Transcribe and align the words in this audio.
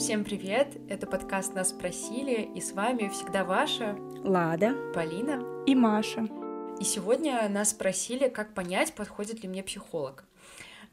Всем 0.00 0.24
привет! 0.24 0.78
Это 0.88 1.06
подкаст 1.06 1.54
«Нас 1.54 1.68
спросили» 1.68 2.48
и 2.54 2.62
с 2.62 2.72
вами 2.72 3.10
всегда 3.10 3.44
ваша 3.44 3.98
Лада, 4.24 4.74
Полина 4.94 5.44
и 5.66 5.74
Маша. 5.74 6.26
И 6.80 6.84
сегодня 6.84 7.46
нас 7.50 7.72
спросили, 7.72 8.30
как 8.30 8.54
понять, 8.54 8.94
подходит 8.94 9.42
ли 9.42 9.48
мне 9.50 9.62
психолог. 9.62 10.24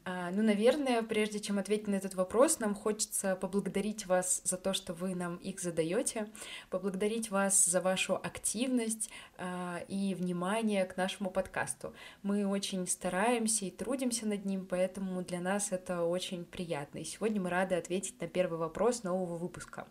А, 0.10 0.32
ну, 0.32 0.42
наверное, 0.42 1.04
прежде 1.04 1.42
чем 1.42 1.60
ответить 1.60 1.88
на 1.88 1.96
этот 1.96 2.16
вопрос, 2.16 2.60
нам 2.60 2.73
хочется 2.76 3.36
поблагодарить 3.36 4.05
вас 4.05 4.41
за 4.46 4.55
то, 4.55 4.72
что 4.72 4.94
вы 4.94 5.16
нам 5.16 5.36
их 5.36 5.60
задаете, 5.60 6.30
поблагодарить 6.70 7.30
вас 7.30 7.66
за 7.66 7.82
вашу 7.82 8.16
активность 8.16 9.09
а, 9.38 9.82
и 9.90 10.16
внимание 10.16 10.86
к 10.86 10.96
нашему 10.96 11.30
подкасту. 11.30 11.94
Мы 12.23 12.48
очень 12.48 12.88
стараемся 12.88 13.66
и 13.66 13.70
трудимся 13.70 14.26
над 14.26 14.46
ним, 14.46 14.66
поэтому 14.66 15.23
для 15.23 15.41
нас 15.41 15.73
это 15.73 16.04
очень 16.04 16.46
приятно. 16.46 17.00
И 17.00 17.03
сегодня 17.03 17.42
мы 17.42 17.50
рады 17.50 17.76
ответить 17.76 18.22
на 18.22 18.30
первый 18.30 18.59
вопрос 18.59 19.03
нового 19.03 19.36
выпуска. 19.38 19.88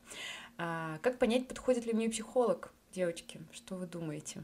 А, 0.56 0.98
как 1.02 1.18
понять, 1.18 1.46
подходит 1.46 1.84
ли 1.84 1.92
мне 1.92 2.08
психолог? 2.08 2.72
Девочки, 2.90 3.42
что 3.52 3.74
вы 3.74 3.86
думаете? 3.86 4.42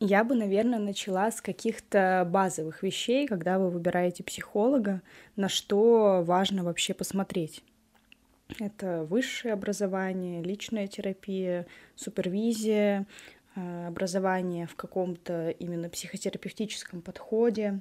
Я 0.00 0.24
бы, 0.24 0.34
наверное, 0.34 0.78
начала 0.78 1.30
с 1.30 1.40
каких-то 1.40 2.28
базовых 2.30 2.82
вещей, 2.82 3.26
когда 3.26 3.58
вы 3.58 3.70
выбираете 3.70 4.24
психолога, 4.24 5.02
на 5.36 5.48
что 5.48 6.22
важно 6.26 6.64
вообще 6.64 6.94
посмотреть. 6.94 7.62
Это 8.58 9.04
высшее 9.04 9.54
образование, 9.54 10.42
личная 10.42 10.86
терапия, 10.86 11.66
супервизия, 11.94 13.06
э, 13.54 13.86
образование 13.86 14.66
в 14.66 14.76
каком-то 14.76 15.50
именно 15.50 15.88
психотерапевтическом 15.88 17.00
подходе. 17.00 17.80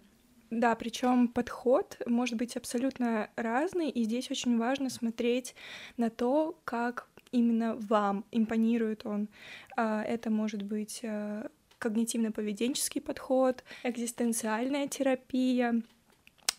Да, 0.50 0.76
причем 0.76 1.28
подход 1.28 2.00
может 2.06 2.38
быть 2.38 2.56
абсолютно 2.56 3.30
разный, 3.36 3.90
и 3.90 4.04
здесь 4.04 4.30
очень 4.30 4.58
важно 4.60 4.90
смотреть 4.90 5.56
на 5.98 6.10
то, 6.12 6.56
как 6.64 7.08
именно 7.32 7.76
вам 7.76 8.24
импонирует 8.32 9.06
он. 9.06 9.28
А, 9.76 10.04
это 10.04 10.30
может 10.30 10.62
быть 10.62 11.00
э, 11.02 11.48
когнитивно-поведенческий 11.84 13.02
подход, 13.02 13.64
экзистенциальная 13.84 14.88
терапия 14.88 15.82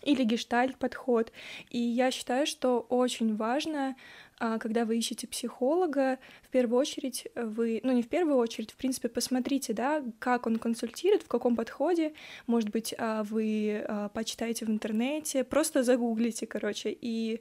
или 0.04 0.22
гештальт-подход. 0.24 1.32
И 1.70 1.78
я 1.78 2.10
считаю, 2.10 2.46
что 2.46 2.80
очень 2.80 3.36
важно, 3.36 3.96
а, 4.38 4.58
когда 4.58 4.84
вы 4.84 4.98
ищете 4.98 5.26
психолога, 5.26 6.18
в 6.42 6.48
первую 6.50 6.78
очередь 6.78 7.26
вы, 7.34 7.80
ну 7.82 7.92
не 7.92 8.02
в 8.02 8.08
первую 8.08 8.36
очередь, 8.36 8.72
в 8.72 8.76
принципе, 8.76 9.08
посмотрите, 9.08 9.72
да, 9.72 10.04
как 10.18 10.46
он 10.46 10.58
консультирует, 10.58 11.22
в 11.22 11.28
каком 11.28 11.56
подходе, 11.56 12.12
может 12.46 12.70
быть, 12.70 12.94
а, 12.98 13.22
вы 13.24 13.84
а, 13.86 14.08
почитаете 14.10 14.66
в 14.66 14.70
интернете, 14.70 15.44
просто 15.44 15.82
загуглите, 15.82 16.46
короче, 16.46 16.96
и 17.00 17.40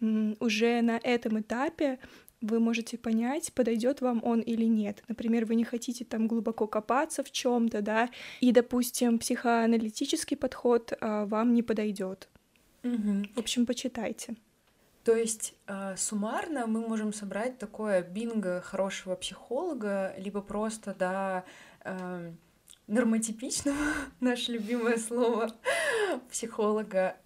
уже 0.00 0.80
на 0.80 1.00
этом 1.02 1.40
этапе 1.40 1.98
вы 2.40 2.60
можете 2.60 2.98
понять, 2.98 3.52
подойдет 3.52 4.00
вам 4.00 4.20
он 4.24 4.40
или 4.40 4.64
нет. 4.64 5.02
Например, 5.08 5.44
вы 5.44 5.54
не 5.54 5.64
хотите 5.64 6.04
там 6.04 6.28
глубоко 6.28 6.66
копаться 6.66 7.24
в 7.24 7.30
чем-то, 7.30 7.82
да, 7.82 8.10
и, 8.40 8.52
допустим, 8.52 9.18
психоаналитический 9.18 10.36
подход 10.36 10.92
а, 11.00 11.26
вам 11.26 11.52
не 11.52 11.62
подойдет. 11.62 12.28
Угу. 12.84 13.24
В 13.34 13.38
общем, 13.38 13.66
почитайте. 13.66 14.36
То 15.04 15.16
есть 15.16 15.54
э, 15.66 15.96
суммарно 15.96 16.66
мы 16.66 16.86
можем 16.86 17.14
собрать 17.14 17.58
такое 17.58 18.02
бинго 18.02 18.60
хорошего 18.60 19.14
психолога, 19.14 20.14
либо 20.18 20.42
просто, 20.42 20.94
да, 20.98 21.44
э, 21.82 22.32
нормотипичного, 22.88 23.76
наше 24.20 24.52
любимое 24.52 24.96
слово 24.96 25.52
психолога. 26.30 27.16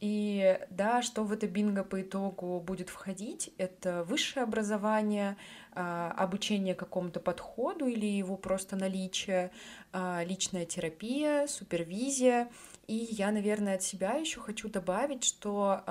И 0.00 0.58
да, 0.70 1.02
что 1.02 1.24
в 1.24 1.32
это 1.32 1.46
бинго 1.46 1.84
по 1.84 2.02
итогу 2.02 2.60
будет 2.60 2.90
входить, 2.90 3.52
это 3.56 4.04
высшее 4.04 4.42
образование, 4.44 5.36
а, 5.72 6.12
обучение 6.16 6.74
какому-то 6.74 7.20
подходу 7.20 7.86
или 7.86 8.06
его 8.06 8.36
просто 8.36 8.76
наличие, 8.76 9.52
а, 9.92 10.22
личная 10.24 10.66
терапия, 10.66 11.46
супервизия. 11.46 12.50
И 12.88 12.94
я, 12.94 13.30
наверное, 13.30 13.76
от 13.76 13.82
себя 13.82 14.14
еще 14.14 14.40
хочу 14.40 14.68
добавить, 14.68 15.22
что 15.22 15.84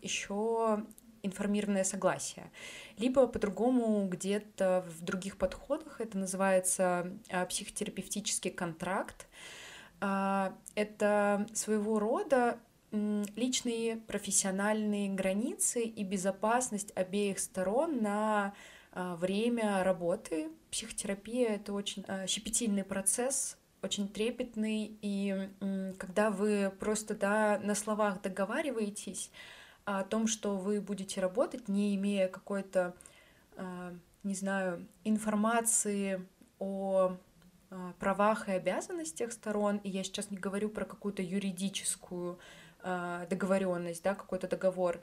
еще 0.00 0.82
информированное 1.28 1.84
согласие. 1.84 2.50
Либо 2.98 3.26
по-другому 3.26 4.08
где-то 4.08 4.84
в 4.88 5.02
других 5.02 5.36
подходах 5.36 6.00
это 6.00 6.18
называется 6.18 7.12
а, 7.30 7.46
психотерапевтический 7.46 8.50
контракт. 8.50 9.28
А, 10.00 10.54
это 10.74 11.46
своего 11.54 11.98
рода 11.98 12.58
личные 12.90 13.98
профессиональные 13.98 15.10
границы 15.10 15.82
и 15.82 16.02
безопасность 16.04 16.90
обеих 16.96 17.38
сторон 17.38 18.02
на 18.02 18.54
а, 18.92 19.14
время 19.16 19.84
работы. 19.84 20.48
Психотерапия— 20.70 21.48
это 21.56 21.72
очень 21.72 22.04
щепетильный 22.26 22.84
процесс, 22.84 23.56
очень 23.82 24.08
трепетный, 24.08 24.98
и 25.02 25.50
когда 25.98 26.30
вы 26.30 26.72
просто 26.80 27.14
да, 27.14 27.60
на 27.62 27.74
словах 27.76 28.20
договариваетесь, 28.22 29.30
о 29.88 30.04
том, 30.04 30.26
что 30.26 30.58
вы 30.58 30.82
будете 30.82 31.22
работать, 31.22 31.66
не 31.66 31.96
имея 31.96 32.28
какой-то, 32.28 32.94
а, 33.56 33.94
не 34.22 34.34
знаю, 34.34 34.86
информации 35.04 36.28
о 36.58 37.16
а, 37.70 37.94
правах 37.98 38.50
и 38.50 38.52
обязанностях 38.52 39.32
сторон, 39.32 39.78
и 39.78 39.88
я 39.88 40.04
сейчас 40.04 40.30
не 40.30 40.36
говорю 40.36 40.68
про 40.68 40.84
какую-то 40.84 41.22
юридическую 41.22 42.38
а, 42.82 43.24
договоренность, 43.30 44.02
да, 44.02 44.14
какой-то 44.14 44.46
договор, 44.46 45.00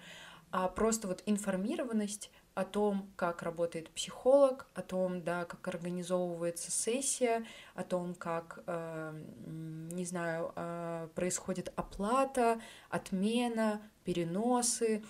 а 0.51 0.67
просто 0.67 1.07
вот 1.07 1.23
информированность 1.25 2.29
о 2.55 2.63
том, 2.63 3.11
как 3.17 3.43
работает 3.43 3.89
психолог, 3.89 4.65
о 4.73 4.81
том, 4.81 5.21
да, 5.21 5.43
как 5.43 5.67
организовывается 5.67 6.71
сессия, 6.71 7.45
о 7.75 7.83
том, 7.83 8.15
как, 8.15 8.63
э, 8.65 9.21
не 9.91 10.05
знаю, 10.05 10.53
э, 10.55 11.09
происходит 11.15 11.73
оплата, 11.75 12.61
отмена, 12.89 13.81
переносы. 14.05 15.03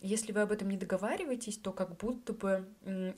Если 0.00 0.32
вы 0.32 0.40
об 0.40 0.50
этом 0.50 0.68
не 0.68 0.76
договариваетесь, 0.76 1.56
то 1.58 1.72
как 1.72 1.96
будто 1.96 2.32
бы 2.32 2.68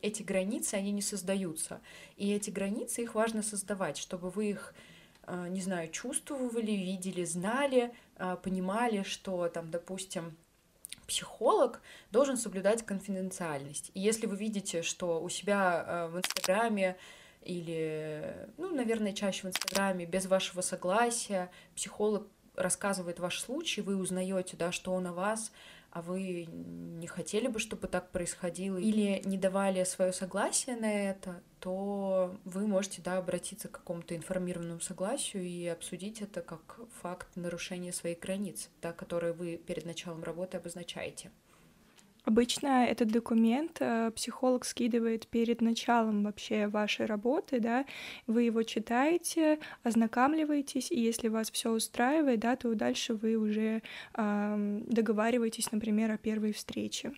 эти 0.02 0.22
границы, 0.22 0.74
они 0.74 0.92
не 0.92 1.02
создаются. 1.02 1.80
И 2.16 2.30
эти 2.30 2.50
границы, 2.50 3.02
их 3.02 3.14
важно 3.14 3.42
создавать, 3.42 3.96
чтобы 3.96 4.28
вы 4.28 4.50
их 4.50 4.74
э, 5.26 5.48
не 5.48 5.62
знаю, 5.62 5.90
чувствовали, 5.90 6.72
видели, 6.72 7.24
знали, 7.24 7.94
понимали, 8.42 9.02
что 9.02 9.48
там, 9.48 9.70
допустим, 9.70 10.36
психолог 11.06 11.80
должен 12.10 12.36
соблюдать 12.36 12.84
конфиденциальность. 12.84 13.90
И 13.94 14.00
если 14.00 14.26
вы 14.26 14.36
видите, 14.36 14.82
что 14.82 15.22
у 15.22 15.28
себя 15.28 15.84
э, 15.86 16.06
в 16.08 16.18
Инстаграме 16.18 16.96
или, 17.42 18.48
ну, 18.56 18.74
наверное, 18.74 19.12
чаще 19.12 19.42
в 19.42 19.50
Инстаграме 19.50 20.06
без 20.06 20.26
вашего 20.26 20.60
согласия 20.60 21.50
психолог 21.74 22.26
рассказывает 22.56 23.18
ваш 23.20 23.40
случай, 23.40 23.80
вы 23.80 23.96
узнаете, 23.96 24.56
да, 24.56 24.72
что 24.72 24.92
он 24.92 25.06
о 25.06 25.12
вас, 25.12 25.52
а 25.90 26.02
вы 26.02 26.46
не 26.46 27.06
хотели 27.06 27.46
бы, 27.46 27.58
чтобы 27.58 27.86
так 27.86 28.10
происходило, 28.10 28.76
или 28.76 29.22
не 29.24 29.38
давали 29.38 29.84
свое 29.84 30.12
согласие 30.12 30.76
на 30.76 31.10
это, 31.10 31.42
то 31.64 32.36
вы 32.44 32.66
можете 32.66 33.00
да, 33.00 33.16
обратиться 33.16 33.68
к 33.68 33.72
какому-то 33.72 34.14
информированному 34.14 34.80
согласию 34.80 35.44
и 35.44 35.66
обсудить 35.66 36.20
это 36.20 36.42
как 36.42 36.78
факт 37.00 37.26
нарушения 37.36 37.90
своих 37.90 38.18
границ, 38.20 38.68
да, 38.82 38.92
которые 38.92 39.32
вы 39.32 39.56
перед 39.56 39.86
началом 39.86 40.22
работы 40.22 40.58
обозначаете. 40.58 41.30
Обычно 42.26 42.84
этот 42.84 43.08
документ 43.08 43.78
э, 43.80 44.10
психолог 44.14 44.66
скидывает 44.66 45.26
перед 45.26 45.62
началом 45.62 46.24
вообще 46.24 46.66
вашей 46.66 47.06
работы, 47.06 47.60
да, 47.60 47.86
вы 48.26 48.42
его 48.42 48.62
читаете, 48.62 49.58
ознакомливаетесь, 49.84 50.92
и 50.92 51.00
если 51.00 51.28
вас 51.28 51.50
все 51.50 51.70
устраивает, 51.70 52.40
да, 52.40 52.56
то 52.56 52.74
дальше 52.74 53.14
вы 53.14 53.36
уже 53.36 53.80
э, 54.14 54.80
договариваетесь, 54.86 55.72
например, 55.72 56.10
о 56.12 56.18
первой 56.18 56.52
встрече. 56.52 57.14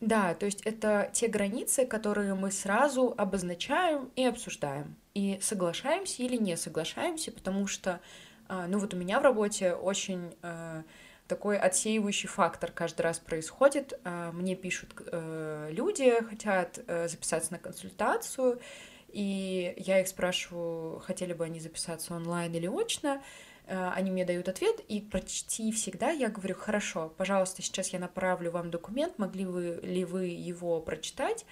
Да, 0.00 0.34
то 0.34 0.46
есть 0.46 0.62
это 0.62 1.10
те 1.12 1.26
границы, 1.26 1.84
которые 1.84 2.34
мы 2.34 2.52
сразу 2.52 3.14
обозначаем 3.16 4.10
и 4.14 4.24
обсуждаем, 4.24 4.94
и 5.14 5.38
соглашаемся 5.42 6.22
или 6.22 6.36
не 6.36 6.56
соглашаемся, 6.56 7.32
потому 7.32 7.66
что, 7.66 8.00
э, 8.48 8.66
ну 8.68 8.78
вот 8.78 8.94
у 8.94 8.96
меня 8.96 9.18
в 9.18 9.24
работе 9.24 9.72
очень 9.72 10.36
э, 10.42 10.82
такой 11.28 11.58
отсеивающий 11.58 12.28
фактор 12.28 12.72
каждый 12.72 13.02
раз 13.02 13.18
происходит. 13.18 13.98
А, 14.02 14.32
мне 14.32 14.56
пишут 14.56 14.94
э, 15.06 15.68
люди, 15.70 16.20
хотят 16.28 16.80
э, 16.86 17.06
записаться 17.06 17.52
на 17.52 17.58
консультацию, 17.58 18.60
и 19.08 19.74
я 19.76 20.00
их 20.00 20.08
спрашиваю, 20.08 20.98
хотели 21.00 21.34
бы 21.34 21.44
они 21.44 21.60
записаться 21.60 22.14
онлайн 22.14 22.52
или 22.54 22.66
очно. 22.66 23.22
Э, 23.68 23.90
они 23.94 24.10
мне 24.10 24.24
дают 24.24 24.48
ответ, 24.48 24.80
и 24.88 25.00
почти 25.00 25.70
всегда 25.72 26.10
я 26.10 26.30
говорю, 26.30 26.54
хорошо, 26.54 27.12
пожалуйста, 27.16 27.62
сейчас 27.62 27.90
я 27.90 27.98
направлю 27.98 28.50
вам 28.50 28.70
документ, 28.70 29.18
могли 29.18 29.44
вы 29.44 29.78
ли 29.82 30.04
вы 30.04 30.26
его 30.26 30.80
прочитать, 30.80 31.44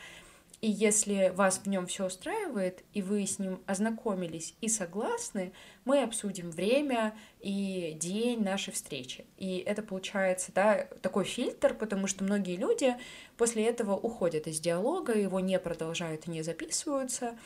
И 0.62 0.70
если 0.70 1.32
вас 1.36 1.58
в 1.58 1.66
нем 1.68 1.86
все 1.86 2.06
устраивает, 2.06 2.82
и 2.94 3.02
вы 3.02 3.26
с 3.26 3.38
ним 3.38 3.60
ознакомились 3.66 4.54
и 4.62 4.68
согласны, 4.68 5.52
мы 5.84 6.02
обсудим 6.02 6.50
время 6.50 7.14
и 7.40 7.94
день 8.00 8.42
нашей 8.42 8.72
встречи. 8.72 9.26
И 9.36 9.58
это 9.58 9.82
получается 9.82 10.52
да, 10.54 10.84
такой 11.02 11.24
фильтр, 11.24 11.74
потому 11.74 12.06
что 12.06 12.24
многие 12.24 12.56
люди 12.56 12.96
после 13.36 13.66
этого 13.66 13.94
уходят 13.94 14.46
из 14.46 14.58
диалога, 14.58 15.12
его 15.12 15.40
не 15.40 15.58
продолжают 15.58 16.26
и 16.26 16.30
не 16.30 16.42
записываются. 16.42 17.36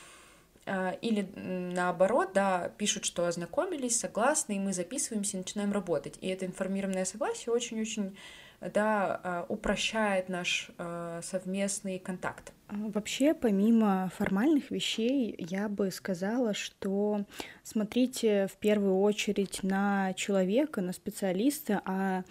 А, 0.73 0.91
или 1.01 1.27
наоборот, 1.35 2.29
да, 2.33 2.71
пишут, 2.77 3.03
что 3.03 3.25
ознакомились, 3.25 3.99
согласны, 3.99 4.55
и 4.55 4.59
мы 4.59 4.71
записываемся 4.71 5.35
и 5.35 5.41
начинаем 5.41 5.73
работать. 5.73 6.17
И 6.21 6.27
это 6.29 6.45
информированное 6.45 7.03
согласие 7.03 7.53
очень-очень 7.53 8.15
да, 8.61 9.19
а, 9.21 9.45
упрощает 9.49 10.29
наш 10.29 10.71
а, 10.77 11.19
совместный 11.23 11.99
контакт. 11.99 12.53
Вообще, 12.69 13.33
помимо 13.33 14.09
формальных 14.15 14.71
вещей, 14.71 15.35
я 15.37 15.67
бы 15.67 15.91
сказала, 15.91 16.53
что 16.53 17.25
смотрите 17.63 18.47
в 18.47 18.55
первую 18.55 19.01
очередь 19.01 19.63
на 19.63 20.13
человека, 20.13 20.79
на 20.79 20.93
специалиста, 20.93 21.81
а, 21.83 22.23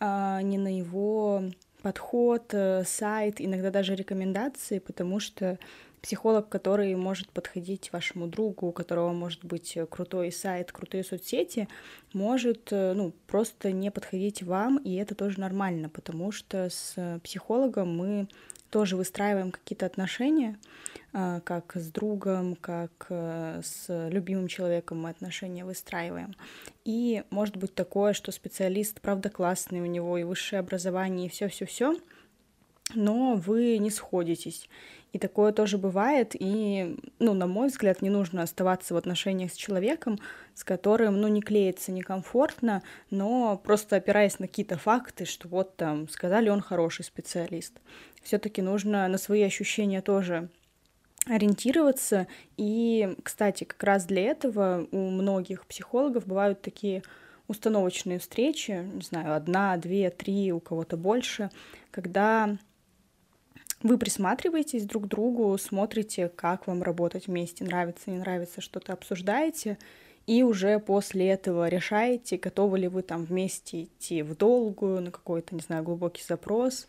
а 0.00 0.42
не 0.42 0.58
на 0.58 0.76
его 0.76 1.44
подход, 1.86 2.52
э, 2.52 2.82
сайт, 2.84 3.36
иногда 3.38 3.70
даже 3.70 3.94
рекомендации, 3.94 4.80
потому 4.80 5.20
что 5.20 5.56
психолог, 6.02 6.48
который 6.48 6.94
может 6.94 7.28
подходить 7.30 7.92
вашему 7.92 8.26
другу, 8.26 8.68
у 8.68 8.72
которого 8.72 9.12
может 9.12 9.44
быть 9.44 9.76
крутой 9.90 10.32
сайт, 10.32 10.72
крутые 10.72 11.04
соцсети, 11.04 11.68
может 12.12 12.68
э, 12.72 12.92
ну, 12.94 13.12
просто 13.26 13.72
не 13.72 13.90
подходить 13.90 14.42
вам, 14.42 14.78
и 14.78 14.94
это 14.94 15.14
тоже 15.14 15.40
нормально, 15.40 15.88
потому 15.88 16.32
что 16.32 16.68
с 16.70 17.20
психологом 17.22 17.96
мы 17.96 18.28
тоже 18.70 18.96
выстраиваем 18.96 19.52
какие-то 19.52 19.86
отношения, 19.86 20.58
как 21.12 21.76
с 21.76 21.88
другом, 21.90 22.56
как 22.56 23.06
э, 23.08 23.62
с 23.64 24.08
любимым 24.10 24.48
человеком 24.48 25.00
мы 25.00 25.10
отношения 25.10 25.64
выстраиваем. 25.64 26.34
И 26.84 27.22
может 27.30 27.56
быть 27.56 27.74
такое, 27.74 28.12
что 28.12 28.32
специалист, 28.32 29.00
правда, 29.00 29.30
классный, 29.30 29.80
у 29.80 29.86
него 29.86 30.18
и 30.18 30.24
высшее 30.24 30.60
образование, 30.60 31.26
и 31.26 31.30
все-все-все, 31.30 31.96
но 32.94 33.34
вы 33.34 33.78
не 33.78 33.90
сходитесь. 33.90 34.68
И 35.12 35.18
такое 35.18 35.52
тоже 35.52 35.78
бывает, 35.78 36.36
и, 36.38 36.98
ну, 37.20 37.32
на 37.32 37.46
мой 37.46 37.68
взгляд, 37.68 38.02
не 38.02 38.10
нужно 38.10 38.42
оставаться 38.42 38.92
в 38.92 38.98
отношениях 38.98 39.50
с 39.50 39.56
человеком, 39.56 40.18
с 40.54 40.62
которым, 40.62 41.20
ну, 41.20 41.28
не 41.28 41.40
клеится 41.40 41.90
некомфортно, 41.90 42.82
но 43.10 43.56
просто 43.56 43.96
опираясь 43.96 44.38
на 44.38 44.46
какие-то 44.46 44.76
факты, 44.76 45.24
что 45.24 45.48
вот 45.48 45.76
там 45.76 46.08
сказали, 46.08 46.50
он 46.50 46.60
хороший 46.60 47.04
специалист. 47.04 47.72
все 48.22 48.38
таки 48.38 48.60
нужно 48.60 49.08
на 49.08 49.16
свои 49.16 49.42
ощущения 49.42 50.02
тоже 50.02 50.50
ориентироваться. 51.26 52.26
И, 52.56 53.16
кстати, 53.22 53.64
как 53.64 53.82
раз 53.82 54.04
для 54.04 54.22
этого 54.22 54.86
у 54.90 55.10
многих 55.10 55.66
психологов 55.66 56.26
бывают 56.26 56.60
такие 56.62 57.02
установочные 57.48 58.18
встречи, 58.18 58.72
не 58.92 59.02
знаю, 59.02 59.34
одна, 59.34 59.76
две, 59.76 60.10
три, 60.10 60.52
у 60.52 60.60
кого-то 60.60 60.96
больше, 60.96 61.50
когда 61.90 62.58
вы 63.82 63.98
присматриваетесь 63.98 64.84
друг 64.84 65.04
к 65.04 65.08
другу, 65.08 65.56
смотрите, 65.58 66.28
как 66.28 66.66
вам 66.66 66.82
работать 66.82 67.26
вместе, 67.26 67.64
нравится, 67.64 68.10
не 68.10 68.18
нравится, 68.18 68.60
что-то 68.60 68.92
обсуждаете, 68.92 69.78
и 70.26 70.42
уже 70.42 70.78
после 70.80 71.28
этого 71.28 71.68
решаете, 71.68 72.36
готовы 72.36 72.80
ли 72.80 72.88
вы 72.88 73.02
там 73.02 73.24
вместе 73.24 73.84
идти 73.84 74.22
в 74.22 74.36
долгую, 74.36 75.00
на 75.02 75.10
какой-то, 75.10 75.54
не 75.54 75.60
знаю, 75.60 75.84
глубокий 75.84 76.24
запрос, 76.26 76.88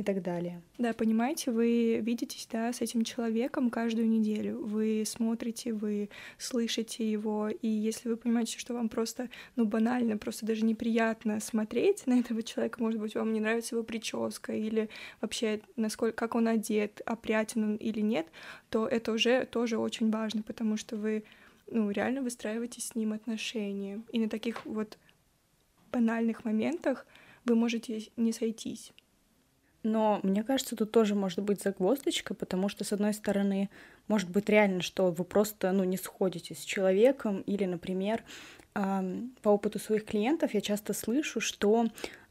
и 0.00 0.02
так 0.02 0.22
далее. 0.22 0.62
Да, 0.78 0.94
понимаете, 0.94 1.50
вы 1.50 2.00
видитесь, 2.02 2.48
да, 2.50 2.72
с 2.72 2.80
этим 2.80 3.04
человеком 3.04 3.68
каждую 3.68 4.08
неделю. 4.08 4.64
Вы 4.64 5.02
смотрите, 5.06 5.74
вы 5.74 6.08
слышите 6.38 7.08
его, 7.08 7.50
и 7.50 7.68
если 7.68 8.08
вы 8.08 8.16
понимаете, 8.16 8.58
что 8.58 8.72
вам 8.72 8.88
просто, 8.88 9.28
ну, 9.56 9.66
банально, 9.66 10.16
просто 10.16 10.46
даже 10.46 10.64
неприятно 10.64 11.38
смотреть 11.40 12.06
на 12.06 12.18
этого 12.18 12.42
человека, 12.42 12.82
может 12.82 12.98
быть, 12.98 13.14
вам 13.14 13.34
не 13.34 13.40
нравится 13.40 13.74
его 13.74 13.84
прическа 13.84 14.54
или 14.54 14.88
вообще, 15.20 15.60
насколько, 15.76 16.16
как 16.16 16.34
он 16.34 16.48
одет, 16.48 17.02
опрятен 17.04 17.64
он 17.64 17.76
или 17.76 18.00
нет, 18.00 18.26
то 18.70 18.86
это 18.86 19.12
уже 19.12 19.44
тоже 19.44 19.76
очень 19.76 20.10
важно, 20.10 20.42
потому 20.42 20.78
что 20.78 20.96
вы, 20.96 21.24
ну, 21.70 21.90
реально 21.90 22.22
выстраиваете 22.22 22.80
с 22.80 22.94
ним 22.94 23.12
отношения. 23.12 24.00
И 24.12 24.18
на 24.18 24.30
таких 24.30 24.64
вот 24.64 24.96
банальных 25.92 26.46
моментах 26.46 27.06
вы 27.44 27.54
можете 27.54 28.08
не 28.16 28.32
сойтись. 28.32 28.92
Но 29.82 30.20
мне 30.22 30.42
кажется, 30.42 30.76
тут 30.76 30.92
тоже 30.92 31.14
может 31.14 31.40
быть 31.40 31.62
загвоздочка, 31.62 32.34
потому 32.34 32.68
что, 32.68 32.84
с 32.84 32.92
одной 32.92 33.14
стороны, 33.14 33.70
может 34.08 34.28
быть 34.28 34.48
реально, 34.48 34.82
что 34.82 35.10
вы 35.10 35.24
просто 35.24 35.72
ну, 35.72 35.84
не 35.84 35.96
сходите 35.96 36.54
с 36.54 36.58
человеком, 36.58 37.40
или, 37.46 37.64
например, 37.64 38.22
по 38.74 39.48
опыту 39.48 39.78
своих 39.78 40.04
клиентов 40.04 40.54
я 40.54 40.60
часто 40.60 40.92
слышу, 40.92 41.40
что 41.40 41.86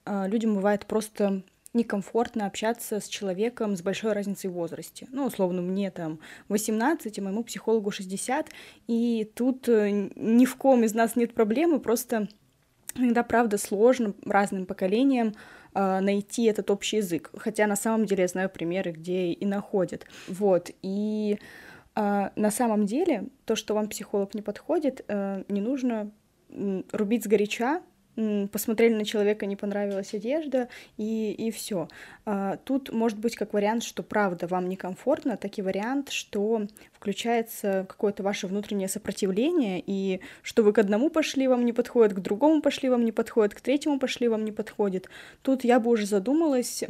а, 0.05 0.27
людям 0.27 0.55
бывает 0.55 0.85
просто 0.85 1.43
некомфортно 1.73 2.47
общаться 2.47 2.99
с 2.99 3.07
человеком 3.07 3.75
с 3.75 3.81
большой 3.81 4.13
разницей 4.13 4.49
в 4.49 4.53
возрасте. 4.53 5.07
Ну, 5.11 5.25
условно, 5.25 5.61
мне 5.61 5.91
там 5.91 6.19
18, 6.47 7.19
а 7.19 7.21
моему 7.21 7.43
психологу 7.43 7.91
60, 7.91 8.47
и 8.87 9.31
тут 9.35 9.69
э, 9.69 10.09
ни 10.15 10.45
в 10.45 10.55
ком 10.55 10.83
из 10.83 10.93
нас 10.95 11.15
нет 11.15 11.33
проблемы, 11.33 11.79
просто 11.79 12.27
иногда, 12.95 13.23
правда, 13.23 13.57
сложно 13.57 14.13
разным 14.25 14.65
поколениям 14.65 15.35
найти 15.73 16.45
этот 16.45 16.71
общий 16.71 16.97
язык. 16.97 17.31
Хотя 17.37 17.67
на 17.67 17.75
самом 17.75 18.05
деле 18.05 18.23
я 18.23 18.27
знаю 18.27 18.49
примеры, 18.49 18.91
где 18.91 19.31
и 19.31 19.45
находят. 19.45 20.05
Вот. 20.27 20.71
И 20.81 21.39
э, 21.95 22.29
на 22.35 22.51
самом 22.51 22.85
деле 22.85 23.25
то, 23.45 23.55
что 23.55 23.73
вам 23.73 23.87
психолог 23.87 24.33
не 24.33 24.41
подходит, 24.41 25.05
э, 25.07 25.43
не 25.47 25.61
нужно 25.61 26.11
рубить 26.91 27.23
сгоряча, 27.23 27.81
посмотрели 28.51 28.93
на 28.93 29.05
человека, 29.05 29.45
не 29.45 29.55
понравилась 29.55 30.13
одежда, 30.13 30.67
и, 30.97 31.31
и 31.31 31.51
все. 31.51 31.87
А, 32.25 32.57
тут 32.57 32.91
может 32.91 33.17
быть 33.17 33.35
как 33.35 33.53
вариант, 33.53 33.83
что 33.83 34.03
правда 34.03 34.47
вам 34.47 34.67
некомфортно, 34.67 35.37
так 35.37 35.57
и 35.57 35.61
вариант, 35.61 36.09
что 36.09 36.67
включается 36.93 37.85
какое-то 37.87 38.23
ваше 38.23 38.47
внутреннее 38.47 38.87
сопротивление, 38.87 39.81
и 39.85 40.21
что 40.41 40.63
вы 40.63 40.73
к 40.73 40.77
одному 40.79 41.09
пошли, 41.09 41.47
вам 41.47 41.65
не 41.65 41.73
подходит, 41.73 42.13
к 42.13 42.19
другому 42.19 42.61
пошли, 42.61 42.89
вам 42.89 43.05
не 43.05 43.11
подходит, 43.11 43.55
к 43.55 43.61
третьему 43.61 43.99
пошли, 43.99 44.27
вам 44.27 44.43
не 44.43 44.51
подходит. 44.51 45.09
Тут 45.41 45.63
я 45.63 45.79
бы 45.79 45.89
уже 45.89 46.05
задумалась 46.05 46.83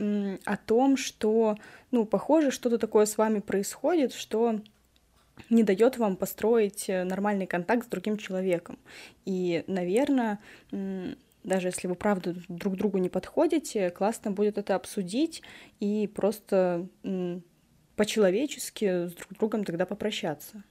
о 0.45 0.57
том, 0.57 0.97
что, 0.97 1.57
ну, 1.91 2.05
похоже, 2.05 2.51
что-то 2.51 2.77
такое 2.77 3.05
с 3.05 3.17
вами 3.17 3.39
происходит, 3.39 4.13
что 4.13 4.59
не 5.49 5.63
дает 5.63 5.97
вам 5.97 6.15
построить 6.15 6.89
э, 6.89 7.03
нормальный 7.03 7.47
контакт 7.47 7.85
с 7.85 7.89
другим 7.89 8.17
человеком. 8.17 8.77
И, 9.25 9.63
наверное, 9.67 10.39
даже 10.71 11.67
если 11.67 11.87
вы 11.87 11.95
правда 11.95 12.35
друг 12.47 12.75
другу 12.75 12.97
не 12.97 13.09
подходите, 13.09 13.89
классно 13.89 14.31
будет 14.31 14.57
это 14.57 14.75
обсудить 14.75 15.41
и 15.79 16.07
просто 16.07 16.87
по-человечески 17.95 19.07
с 19.07 19.13
друг 19.13 19.33
другом 19.37 19.65
тогда 19.65 19.85
попрощаться. 19.85 20.63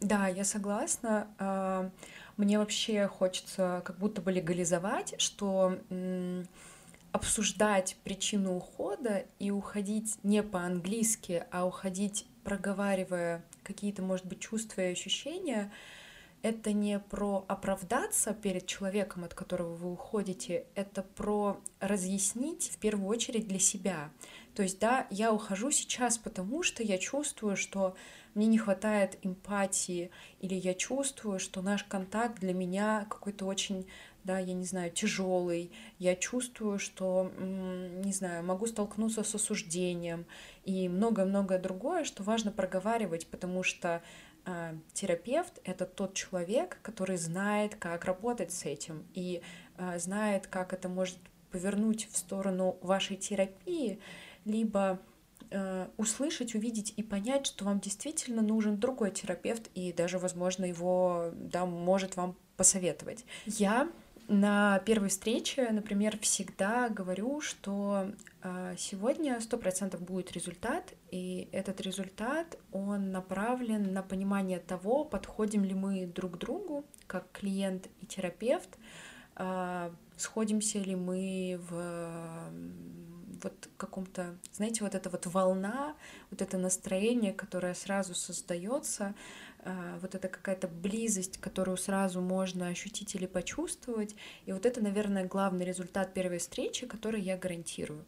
Да, 0.00 0.28
я 0.28 0.44
согласна. 0.44 1.28
А, 1.38 1.90
мне 2.36 2.58
вообще 2.58 3.06
хочется 3.06 3.82
как 3.84 3.98
будто 3.98 4.22
бы 4.22 4.32
легализовать, 4.32 5.14
что 5.18 5.78
обсуждать 7.12 7.96
причину 8.04 8.56
ухода 8.56 9.24
и 9.38 9.50
уходить 9.50 10.16
не 10.22 10.42
по-английски, 10.42 11.44
а 11.50 11.66
уходить 11.66 12.26
проговаривая 12.44 13.44
какие-то, 13.62 14.02
может 14.02 14.26
быть, 14.26 14.40
чувства 14.40 14.82
и 14.82 14.92
ощущения, 14.92 15.72
это 16.42 16.72
не 16.72 16.98
про 16.98 17.44
оправдаться 17.48 18.32
перед 18.32 18.66
человеком, 18.66 19.24
от 19.24 19.34
которого 19.34 19.74
вы 19.74 19.92
уходите, 19.92 20.64
это 20.74 21.02
про 21.02 21.60
разъяснить 21.80 22.70
в 22.70 22.78
первую 22.78 23.08
очередь 23.08 23.46
для 23.46 23.58
себя. 23.58 24.10
То 24.54 24.62
есть, 24.62 24.78
да, 24.78 25.06
я 25.10 25.32
ухожу 25.32 25.70
сейчас, 25.70 26.18
потому 26.18 26.62
что 26.62 26.82
я 26.82 26.98
чувствую, 26.98 27.56
что 27.56 27.94
мне 28.34 28.46
не 28.46 28.58
хватает 28.58 29.18
эмпатии, 29.22 30.10
или 30.40 30.54
я 30.54 30.74
чувствую, 30.74 31.40
что 31.40 31.62
наш 31.62 31.84
контакт 31.84 32.40
для 32.40 32.54
меня 32.54 33.06
какой-то 33.10 33.44
очень 33.44 33.86
да, 34.24 34.38
я 34.38 34.54
не 34.54 34.64
знаю, 34.64 34.90
тяжелый, 34.90 35.70
я 35.98 36.16
чувствую, 36.16 36.78
что, 36.78 37.30
не 37.38 38.12
знаю, 38.12 38.44
могу 38.44 38.66
столкнуться 38.66 39.22
с 39.22 39.34
осуждением 39.34 40.26
и 40.64 40.88
многое-многое 40.88 41.58
другое, 41.58 42.04
что 42.04 42.22
важно 42.22 42.52
проговаривать, 42.52 43.26
потому 43.26 43.62
что 43.62 44.02
э, 44.44 44.74
терапевт— 44.92 45.60
это 45.64 45.86
тот 45.86 46.14
человек, 46.14 46.78
который 46.82 47.16
знает, 47.16 47.74
как 47.76 48.04
работать 48.04 48.52
с 48.52 48.64
этим 48.64 49.06
и 49.14 49.42
э, 49.78 49.98
знает, 49.98 50.46
как 50.46 50.72
это 50.72 50.88
может 50.88 51.18
повернуть 51.50 52.08
в 52.10 52.16
сторону 52.16 52.78
вашей 52.82 53.16
терапии, 53.16 53.98
либо 54.44 55.00
э, 55.50 55.88
услышать, 55.96 56.54
увидеть 56.54 56.94
и 56.96 57.02
понять, 57.02 57.46
что 57.46 57.64
вам 57.64 57.80
действительно 57.80 58.42
нужен 58.42 58.78
другой 58.78 59.10
терапевт, 59.10 59.68
и 59.74 59.92
даже, 59.92 60.18
возможно, 60.18 60.64
его 60.64 61.30
да, 61.34 61.66
может 61.66 62.16
вам 62.16 62.36
посоветовать. 62.56 63.24
Я 63.46 63.90
на 64.30 64.78
первой 64.86 65.08
встрече, 65.08 65.68
например, 65.72 66.16
всегда 66.20 66.88
говорю, 66.88 67.40
что 67.40 68.12
э, 68.42 68.74
сегодня 68.78 69.40
сто 69.40 69.58
процентов 69.58 70.02
будет 70.02 70.30
результат, 70.30 70.94
и 71.10 71.48
этот 71.50 71.80
результат, 71.80 72.56
он 72.70 73.10
направлен 73.10 73.92
на 73.92 74.04
понимание 74.04 74.60
того, 74.60 75.04
подходим 75.04 75.64
ли 75.64 75.74
мы 75.74 76.06
друг 76.06 76.38
другу, 76.38 76.84
как 77.08 77.26
клиент 77.32 77.88
и 78.00 78.06
терапевт, 78.06 78.78
э, 79.34 79.90
сходимся 80.16 80.78
ли 80.78 80.94
мы 80.94 81.60
в 81.68 82.50
вот 83.42 83.68
каком-то, 83.76 84.36
знаете, 84.52 84.84
вот 84.84 84.94
эта 84.94 85.10
вот 85.10 85.26
волна, 85.26 85.96
вот 86.30 86.42
это 86.42 86.58
настроение, 86.58 87.32
которое 87.32 87.74
сразу 87.74 88.14
создается, 88.14 89.06
а, 89.06 89.14
вот 90.00 90.14
это 90.14 90.28
какая-то 90.28 90.68
близость, 90.68 91.38
которую 91.38 91.76
сразу 91.76 92.20
можно 92.20 92.68
ощутить 92.68 93.14
или 93.14 93.26
почувствовать. 93.26 94.14
И 94.46 94.52
вот 94.52 94.66
это, 94.66 94.80
наверное, 94.82 95.26
главный 95.26 95.64
результат 95.64 96.14
первой 96.14 96.38
встречи, 96.38 96.86
который 96.86 97.20
я 97.20 97.36
гарантирую. 97.36 98.04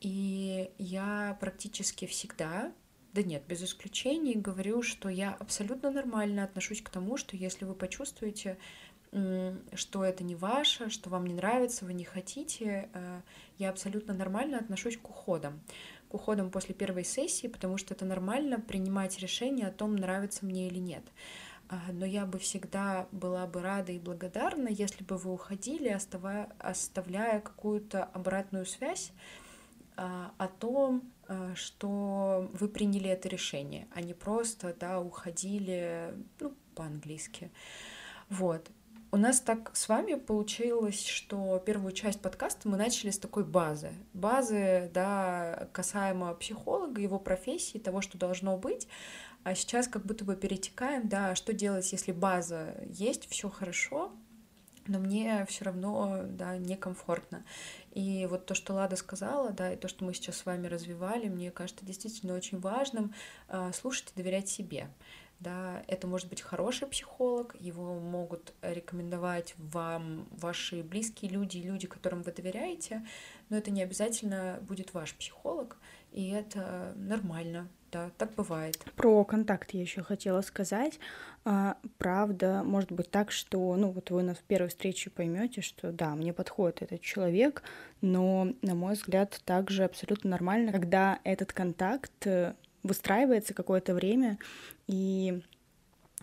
И 0.00 0.70
я 0.78 1.36
практически 1.40 2.06
всегда, 2.06 2.72
да 3.12 3.22
нет, 3.22 3.42
без 3.48 3.62
исключений, 3.64 4.34
говорю, 4.34 4.82
что 4.82 5.08
я 5.08 5.34
абсолютно 5.34 5.90
нормально 5.90 6.44
отношусь 6.44 6.82
к 6.82 6.90
тому, 6.90 7.16
что 7.16 7.36
если 7.36 7.64
вы 7.64 7.74
почувствуете, 7.74 8.58
что 9.10 10.04
это 10.04 10.22
не 10.22 10.36
ваше, 10.36 10.90
что 10.90 11.10
вам 11.10 11.26
не 11.26 11.34
нравится, 11.34 11.86
вы 11.86 11.94
не 11.94 12.04
хотите, 12.04 12.90
э, 12.92 13.20
я 13.56 13.70
абсолютно 13.70 14.12
нормально 14.12 14.58
отношусь 14.58 14.98
к 14.98 15.08
уходам 15.08 15.62
к 16.08 16.14
уходам 16.14 16.50
после 16.50 16.74
первой 16.74 17.04
сессии, 17.04 17.46
потому 17.46 17.76
что 17.76 17.94
это 17.94 18.04
нормально 18.04 18.60
принимать 18.60 19.18
решение 19.18 19.68
о 19.68 19.72
том, 19.72 19.96
нравится 19.96 20.44
мне 20.44 20.68
или 20.68 20.78
нет. 20.78 21.04
А, 21.68 21.92
но 21.92 22.06
я 22.06 22.24
бы 22.24 22.38
всегда 22.38 23.06
была 23.12 23.46
бы 23.46 23.60
рада 23.60 23.92
и 23.92 23.98
благодарна, 23.98 24.68
если 24.68 25.04
бы 25.04 25.18
вы 25.18 25.32
уходили, 25.32 25.88
оставая, 25.88 26.48
оставляя 26.58 27.40
какую-то 27.40 28.04
обратную 28.04 28.64
связь 28.64 29.12
а, 29.96 30.32
о 30.38 30.48
том, 30.48 31.02
а, 31.26 31.54
что 31.54 32.50
вы 32.54 32.68
приняли 32.68 33.10
это 33.10 33.28
решение, 33.28 33.86
а 33.94 34.00
не 34.00 34.14
просто 34.14 34.74
да, 34.80 34.98
уходили 34.98 36.14
ну, 36.40 36.54
по-английски. 36.74 37.50
Вот. 38.30 38.70
У 39.10 39.16
нас 39.16 39.40
так 39.40 39.74
с 39.74 39.88
вами 39.88 40.16
получилось, 40.16 41.06
что 41.06 41.62
первую 41.64 41.92
часть 41.92 42.20
подкаста 42.20 42.68
мы 42.68 42.76
начали 42.76 43.08
с 43.08 43.18
такой 43.18 43.42
базы. 43.42 43.90
Базы, 44.12 44.90
да, 44.92 45.66
касаемо 45.72 46.34
психолога, 46.34 47.00
его 47.00 47.18
профессии, 47.18 47.78
того, 47.78 48.02
что 48.02 48.18
должно 48.18 48.58
быть. 48.58 48.86
А 49.44 49.54
сейчас 49.54 49.88
как 49.88 50.04
будто 50.04 50.26
бы 50.26 50.36
перетекаем, 50.36 51.08
да, 51.08 51.34
что 51.36 51.54
делать, 51.54 51.90
если 51.90 52.12
база 52.12 52.74
есть, 52.84 53.30
все 53.30 53.48
хорошо, 53.48 54.12
но 54.86 54.98
мне 54.98 55.46
все 55.48 55.64
равно, 55.64 56.24
да, 56.28 56.58
некомфортно. 56.58 57.44
И 57.94 58.26
вот 58.28 58.44
то, 58.44 58.54
что 58.54 58.74
Лада 58.74 58.96
сказала, 58.96 59.52
да, 59.52 59.72
и 59.72 59.76
то, 59.76 59.88
что 59.88 60.04
мы 60.04 60.12
сейчас 60.12 60.36
с 60.36 60.44
вами 60.44 60.66
развивали, 60.66 61.28
мне 61.28 61.50
кажется 61.50 61.86
действительно 61.86 62.34
очень 62.34 62.60
важным 62.60 63.14
э, 63.48 63.70
слушать 63.72 64.12
и 64.14 64.18
доверять 64.18 64.50
себе 64.50 64.90
да, 65.40 65.82
это 65.86 66.06
может 66.06 66.28
быть 66.28 66.42
хороший 66.42 66.88
психолог, 66.88 67.54
его 67.60 67.94
могут 67.94 68.52
рекомендовать 68.62 69.54
вам 69.56 70.26
ваши 70.30 70.82
близкие 70.82 71.30
люди, 71.30 71.58
люди, 71.58 71.86
которым 71.86 72.22
вы 72.22 72.32
доверяете, 72.32 73.06
но 73.48 73.56
это 73.56 73.70
не 73.70 73.82
обязательно 73.82 74.58
будет 74.62 74.94
ваш 74.94 75.14
психолог, 75.14 75.76
и 76.12 76.30
это 76.30 76.92
нормально, 76.96 77.68
да, 77.92 78.10
так 78.18 78.34
бывает. 78.34 78.78
Про 78.96 79.24
контакт 79.24 79.70
я 79.70 79.80
еще 79.80 80.02
хотела 80.02 80.40
сказать. 80.40 80.98
А, 81.44 81.76
правда, 81.98 82.62
может 82.64 82.90
быть 82.90 83.10
так, 83.10 83.30
что, 83.30 83.76
ну, 83.76 83.90
вот 83.90 84.10
вы 84.10 84.22
на 84.22 84.34
первой 84.34 84.68
встрече 84.68 85.10
поймете, 85.10 85.60
что 85.60 85.92
да, 85.92 86.14
мне 86.14 86.32
подходит 86.32 86.82
этот 86.82 87.00
человек, 87.00 87.62
но, 88.00 88.52
на 88.62 88.74
мой 88.74 88.94
взгляд, 88.94 89.40
также 89.44 89.84
абсолютно 89.84 90.30
нормально, 90.30 90.72
когда 90.72 91.20
этот 91.24 91.52
контакт 91.52 92.26
э, 92.26 92.54
выстраивается 92.82 93.54
какое-то 93.54 93.94
время, 93.94 94.38
и 94.86 95.42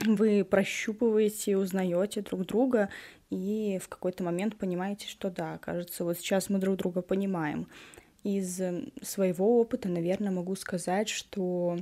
вы 0.05 0.43
прощупываете, 0.43 1.57
узнаете 1.57 2.21
друг 2.21 2.45
друга, 2.45 2.89
и 3.29 3.79
в 3.81 3.87
какой-то 3.87 4.23
момент 4.23 4.57
понимаете, 4.57 5.07
что 5.07 5.29
да, 5.29 5.57
кажется, 5.57 6.03
вот 6.03 6.17
сейчас 6.17 6.49
мы 6.49 6.59
друг 6.59 6.77
друга 6.77 7.01
понимаем. 7.01 7.67
Из 8.23 8.59
своего 9.01 9.59
опыта, 9.59 9.87
наверное, 9.87 10.31
могу 10.31 10.55
сказать, 10.55 11.09
что 11.09 11.77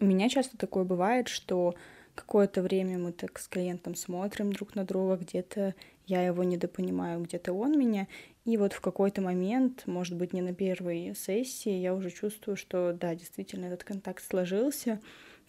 у 0.00 0.04
меня 0.04 0.28
часто 0.28 0.56
такое 0.56 0.84
бывает, 0.84 1.28
что 1.28 1.74
какое-то 2.14 2.62
время 2.62 2.98
мы 2.98 3.12
так 3.12 3.38
с 3.38 3.48
клиентом 3.48 3.94
смотрим 3.94 4.52
друг 4.52 4.74
на 4.74 4.84
друга, 4.84 5.16
где-то 5.16 5.74
я 6.06 6.22
его 6.24 6.44
недопонимаю, 6.44 7.22
где-то 7.22 7.52
он 7.52 7.78
меня, 7.78 8.06
и 8.44 8.56
вот 8.56 8.72
в 8.72 8.80
какой-то 8.80 9.22
момент, 9.22 9.84
может 9.86 10.16
быть, 10.16 10.32
не 10.32 10.42
на 10.42 10.52
первой 10.52 11.14
сессии, 11.14 11.72
я 11.72 11.94
уже 11.94 12.10
чувствую, 12.10 12.56
что 12.56 12.92
да, 12.92 13.14
действительно 13.14 13.66
этот 13.66 13.84
контакт 13.84 14.22
сложился, 14.22 15.00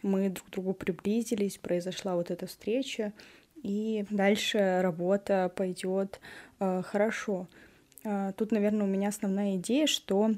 мы 0.02 0.30
друг 0.30 0.48
к 0.48 0.52
другу 0.52 0.74
приблизились, 0.74 1.58
произошла 1.58 2.16
вот 2.16 2.32
эта 2.32 2.48
встреча, 2.48 3.12
и 3.64 4.06
дальше 4.10 4.80
работа 4.82 5.52
пойдет 5.56 6.20
э, 6.60 6.84
хорошо. 6.84 7.48
Э, 8.04 8.32
тут, 8.38 8.52
наверное, 8.52 8.84
у 8.84 8.90
меня 8.90 9.10
основная 9.10 9.56
идея, 9.56 9.88
что 9.88 10.32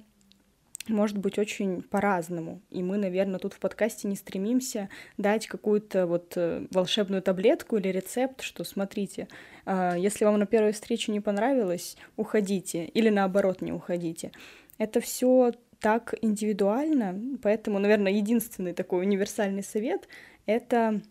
может 0.90 1.18
быть 1.18 1.38
очень 1.38 1.82
по-разному. 1.82 2.62
И 2.70 2.84
мы, 2.84 2.98
наверное, 2.98 3.40
тут 3.40 3.54
в 3.54 3.60
подкасте 3.60 4.08
не 4.08 4.16
стремимся 4.16 4.90
дать 5.18 5.48
какую-то 5.48 6.08
вот 6.08 6.34
э, 6.36 6.66
волшебную 6.72 7.22
таблетку 7.22 7.78
или 7.78 7.90
рецепт, 7.90 8.42
что 8.42 8.64
смотрите, 8.64 9.28
а, 9.66 9.96
если 9.96 10.26
вам 10.26 10.40
на 10.40 10.46
первой 10.46 10.72
встрече 10.72 11.12
не 11.12 11.20
понравилось, 11.20 11.98
уходите, 12.16 12.86
или 12.86 13.10
наоборот, 13.10 13.62
не 13.62 13.72
уходите. 13.72 14.32
Это 14.78 15.02
все 15.02 15.52
так 15.80 16.16
индивидуально, 16.22 17.38
поэтому, 17.42 17.80
наверное, 17.80 18.12
единственный 18.12 18.74
такой 18.74 19.02
универсальный 19.02 19.64
совет— 19.64 20.08
это 20.46 21.02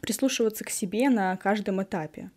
прислушиваться 0.00 0.64
к 0.64 0.70
себе 0.70 1.08
на 1.08 1.36
каждом 1.36 1.82
этапе 1.82 2.30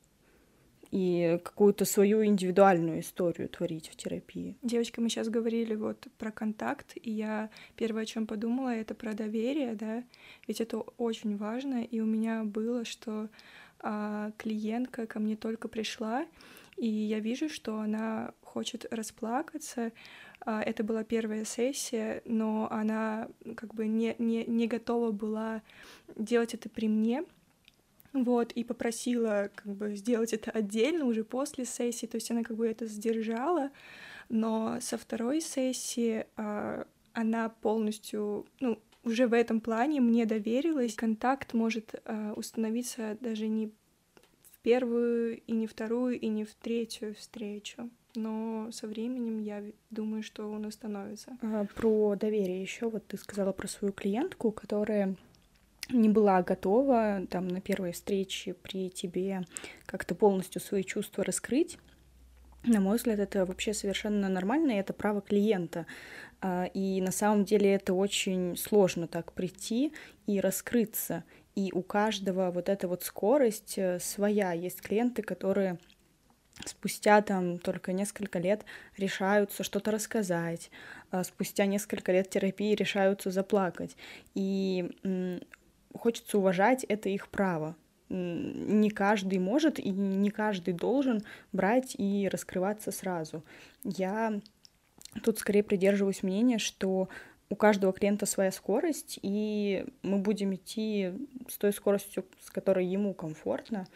и 0.91 1.39
какую-то 1.43 1.85
свою 1.85 2.25
индивидуальную 2.25 3.01
историю 3.01 3.49
творить 3.49 3.89
в 3.89 3.95
терапии. 3.95 4.57
Девочки, 4.61 4.99
мы 4.99 5.09
сейчас 5.09 5.29
говорили 5.29 5.75
вот 5.75 6.07
про 6.17 6.31
контакт, 6.31 6.93
и 6.95 7.11
я 7.11 7.49
первое, 7.75 8.03
о 8.03 8.05
чем 8.05 8.25
подумала, 8.25 8.69
это 8.69 8.95
про 8.95 9.13
доверие, 9.13 9.75
да, 9.75 10.03
ведь 10.47 10.61
это 10.61 10.79
очень 10.79 11.37
важно, 11.37 11.83
и 11.83 11.99
у 11.99 12.05
меня 12.05 12.43
было, 12.43 12.85
что 12.85 13.29
а, 13.81 14.31
клиентка 14.37 15.05
ко 15.05 15.19
мне 15.19 15.35
только 15.35 15.67
пришла, 15.67 16.25
и 16.75 16.87
я 16.87 17.19
вижу, 17.19 17.49
что 17.49 17.79
она 17.79 18.33
хочет 18.41 18.85
расплакаться. 18.91 19.91
А, 20.41 20.61
это 20.61 20.83
была 20.83 21.03
первая 21.03 21.45
сессия, 21.45 22.21
но 22.25 22.67
она 22.71 23.27
как 23.55 23.73
бы 23.75 23.87
не, 23.87 24.15
не, 24.17 24.45
не 24.45 24.67
готова 24.67 25.11
была 25.11 25.61
делать 26.15 26.53
это 26.53 26.69
при 26.69 26.87
мне, 26.87 27.23
вот, 28.13 28.51
и 28.51 28.63
попросила 28.63 29.49
как 29.55 29.75
бы 29.75 29.95
сделать 29.95 30.33
это 30.33 30.51
отдельно 30.51 31.05
уже 31.05 31.23
после 31.23 31.65
сессии, 31.65 32.05
то 32.05 32.15
есть 32.15 32.31
она 32.31 32.43
как 32.43 32.57
бы 32.57 32.67
это 32.67 32.85
сдержала, 32.85 33.71
но 34.29 34.79
со 34.81 34.97
второй 34.97 35.41
сессии 35.41 36.25
э, 36.37 36.83
она 37.13 37.49
полностью, 37.49 38.45
ну, 38.59 38.79
уже 39.03 39.27
в 39.27 39.33
этом 39.33 39.61
плане 39.61 40.01
мне 40.01 40.25
доверилась. 40.25 40.95
Контакт 40.95 41.53
может 41.53 41.95
э, 42.03 42.33
установиться 42.35 43.17
даже 43.21 43.47
не 43.47 43.67
в 43.67 44.59
первую, 44.61 45.39
и 45.41 45.51
не 45.53 45.67
вторую, 45.67 46.19
и 46.19 46.27
не 46.27 46.45
в 46.45 46.53
третью 46.55 47.15
встречу. 47.15 47.89
Но 48.15 48.69
со 48.71 48.87
временем 48.87 49.39
я 49.39 49.63
думаю, 49.89 50.23
что 50.23 50.49
он 50.49 50.65
установится. 50.65 51.37
А, 51.41 51.65
про 51.75 52.15
доверие 52.15 52.61
еще. 52.61 52.89
Вот 52.89 53.05
ты 53.07 53.17
сказала 53.17 53.51
про 53.51 53.67
свою 53.67 53.93
клиентку, 53.93 54.51
которая 54.51 55.15
не 55.91 56.09
была 56.09 56.41
готова 56.41 57.25
там 57.29 57.47
на 57.47 57.61
первой 57.61 57.91
встрече 57.91 58.53
при 58.53 58.89
тебе 58.89 59.43
как-то 59.85 60.15
полностью 60.15 60.61
свои 60.61 60.83
чувства 60.83 61.23
раскрыть. 61.23 61.77
На 62.63 62.81
мой 62.81 62.97
взгляд, 62.97 63.19
это 63.19 63.45
вообще 63.45 63.73
совершенно 63.73 64.27
нормально, 64.27 64.71
и 64.71 64.79
это 64.79 64.93
право 64.93 65.21
клиента. 65.21 65.85
А, 66.41 66.65
и 66.73 67.01
на 67.01 67.11
самом 67.11 67.45
деле 67.45 67.73
это 67.73 67.93
очень 67.93 68.57
сложно 68.57 69.07
так 69.07 69.31
прийти 69.33 69.93
и 70.27 70.39
раскрыться. 70.39 71.23
И 71.55 71.71
у 71.73 71.81
каждого 71.81 72.51
вот 72.51 72.69
эта 72.69 72.87
вот 72.87 73.03
скорость 73.03 73.77
э, 73.77 73.99
своя. 73.99 74.53
Есть 74.53 74.81
клиенты, 74.81 75.21
которые 75.21 75.79
спустя 76.65 77.21
там 77.21 77.57
только 77.59 77.93
несколько 77.93 78.39
лет 78.39 78.65
решаются 78.97 79.63
что-то 79.63 79.91
рассказать, 79.91 80.69
а 81.11 81.23
спустя 81.23 81.65
несколько 81.65 82.11
лет 82.11 82.29
терапии 82.29 82.75
решаются 82.75 83.31
заплакать. 83.31 83.95
И 84.35 85.41
хочется 85.93 86.37
уважать 86.37 86.83
это 86.83 87.09
их 87.09 87.27
право. 87.29 87.75
Не 88.09 88.89
каждый 88.89 89.37
может 89.39 89.77
и 89.79 89.89
не 89.89 90.31
каждый 90.31 90.73
должен 90.73 91.23
брать 91.51 91.95
и 91.97 92.27
раскрываться 92.31 92.91
сразу. 92.91 93.43
Я 93.83 94.41
тут 95.23 95.37
скорее 95.37 95.63
придерживаюсь 95.63 96.23
мнения, 96.23 96.57
что 96.57 97.09
у 97.49 97.55
каждого 97.55 97.93
клиента 97.93 98.25
своя 98.25 98.51
скорость, 98.51 99.19
и 99.21 99.85
мы 100.03 100.19
будем 100.19 100.53
идти 100.55 101.13
с 101.47 101.57
той 101.57 101.73
скоростью, 101.73 102.25
с 102.41 102.49
которой 102.49 102.85
ему 102.85 103.13
комфортно. 103.13 103.87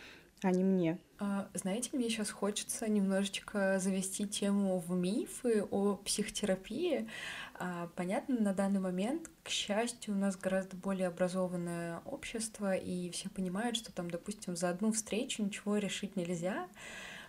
А 0.43 0.51
не 0.51 0.63
мне. 0.63 0.99
А, 1.19 1.47
знаете, 1.53 1.89
мне 1.93 2.09
сейчас 2.09 2.29
хочется 2.29 2.89
немножечко 2.89 3.79
завести 3.79 4.27
тему 4.27 4.79
в 4.79 4.91
мифы 4.91 5.63
о 5.63 5.95
психотерапии. 5.95 7.07
А, 7.55 7.89
понятно, 7.95 8.39
на 8.39 8.53
данный 8.53 8.79
момент, 8.79 9.29
к 9.43 9.49
счастью, 9.49 10.15
у 10.15 10.17
нас 10.17 10.35
гораздо 10.35 10.75
более 10.75 11.07
образованное 11.07 11.99
общество, 12.05 12.75
и 12.75 13.09
все 13.11 13.29
понимают, 13.29 13.77
что 13.77 13.91
там, 13.93 14.09
допустим, 14.09 14.55
за 14.55 14.69
одну 14.69 14.91
встречу 14.91 15.43
ничего 15.43 15.77
решить 15.77 16.15
нельзя. 16.15 16.67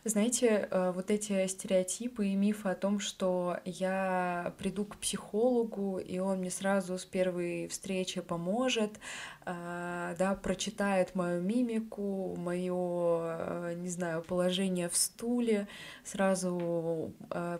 Знаете, 0.07 0.69
э, 0.71 0.93
вот 0.95 1.11
эти 1.11 1.47
стереотипы 1.47 2.27
и 2.27 2.35
мифы 2.35 2.69
о 2.69 2.75
том, 2.75 3.01
что 3.01 3.57
я 3.65 4.53
приду 4.59 4.85
к 4.85 4.99
психологу, 4.99 5.97
и 5.99 6.19
он 6.19 6.41
мне 6.41 6.51
сразу 6.51 6.99
с 6.99 7.07
первой 7.07 7.69
встречи 7.69 8.21
поможет, 8.21 9.01
э, 9.47 10.15
да, 10.19 10.35
прочитает 10.43 11.15
мою 11.15 11.41
мимику, 11.41 12.37
мое, 12.37 12.75
э, 12.75 13.75
не 13.79 13.89
знаю, 13.89 14.21
положение 14.21 14.91
в 14.91 14.97
стуле, 14.97 15.69
сразу 16.05 17.15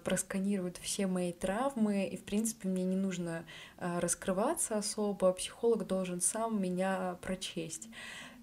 просканирует 0.05 0.77
все 0.77 1.07
мои 1.07 1.33
травмы, 1.33 2.05
и, 2.05 2.19
в 2.19 2.25
принципе, 2.25 2.69
мне 2.69 2.85
не 2.85 2.97
нужно 2.97 3.47
раскрываться 3.79 4.77
особо, 4.77 5.33
психолог 5.33 5.87
должен 5.87 6.21
сам 6.21 6.61
меня 6.61 7.17
прочесть 7.23 7.89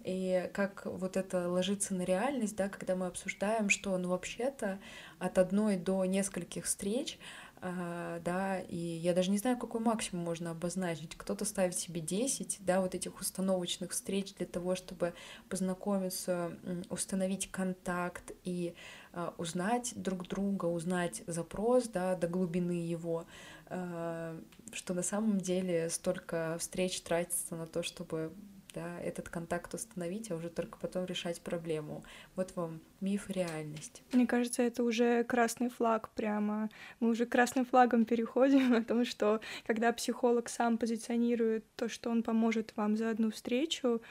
и 0.03 0.50
как 0.53 0.86
вот 0.86 1.17
это 1.17 1.50
ложится 1.50 1.93
на 1.93 2.03
реальность, 2.03 2.55
да, 2.55 2.70
когда 2.70 2.96
мы 2.96 3.08
обсуждаем, 3.08 3.70
что, 3.70 3.98
ну, 3.98 4.10
вообще-то 4.10 4.79
от 5.20 5.38
одной 5.38 5.77
до 5.77 6.03
нескольких 6.05 6.65
встреч, 6.65 7.20
э, 7.62 8.20
да, 8.24 8.60
и 8.60 8.75
я 8.75 9.13
даже 9.13 9.31
не 9.31 9.38
знаю, 9.38 9.58
какой 9.58 9.81
максимум 9.81 10.25
можно 10.25 10.51
обозначить. 10.51 11.15
Кто-то 11.15 11.46
ставит 11.46 11.77
себе 11.77 12.01
10, 12.01 12.60
да, 12.62 12.81
вот 12.81 12.96
этих 12.96 13.20
установочных 13.20 13.91
встреч 13.91 14.34
для 14.36 14.48
того, 14.48 14.75
чтобы 14.75 15.13
познакомиться, 15.50 16.58
установить 16.89 17.51
контакт 17.51 18.31
и 18.43 18.74
э, 19.13 19.31
узнать 19.38 19.93
друг 19.96 20.27
друга, 20.27 20.65
узнать 20.65 21.24
запрос, 21.27 21.88
да, 21.88 22.15
до 22.15 22.27
глубины 22.27 22.88
его, 22.88 23.25
э, 23.67 24.39
что 24.74 24.93
на 24.93 25.03
самом 25.03 25.39
деле 25.39 25.89
столько 25.89 26.58
встреч 26.60 27.01
тратится 27.01 27.55
на 27.55 27.67
то, 27.67 27.84
чтобы 27.84 28.34
да, 28.74 29.00
этот 29.00 29.30
контакт 29.30 29.74
установить, 29.74 30.32
а 30.32 30.36
уже 30.36 30.50
только 30.50 30.78
потом 30.78 31.06
решать 31.06 31.42
проблему. 31.42 32.04
Вот 32.36 32.56
вам 32.56 32.82
миф 33.00 33.30
реальность. 33.30 34.04
Мне 34.12 34.28
кажется, 34.28 34.63
это 34.63 34.84
уже 34.84 35.24
красный 35.24 35.70
флаг 35.70 36.10
прямо. 36.10 36.70
Мы 37.00 37.10
уже 37.10 37.25
красным 37.25 37.66
флагом 37.66 38.06
переходим 38.06 38.74
о 38.75 38.84
том, 38.84 39.06
что 39.06 39.42
когда 39.66 39.92
психолог 39.92 40.50
сам 40.50 40.78
позиционирует 40.78 41.66
то, 41.75 41.90
что 41.90 42.10
он 42.10 42.24
поможет 42.24 42.74
вам 42.75 42.98
за 42.98 43.10
одну 43.10 43.32
встречу, 43.32 44.01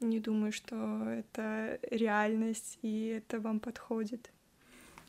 не 0.00 0.20
думаю, 0.20 0.52
что 0.52 1.08
это 1.10 1.78
реальность 1.90 2.78
и 2.82 3.06
это 3.06 3.40
вам 3.40 3.60
подходит. 3.60 4.30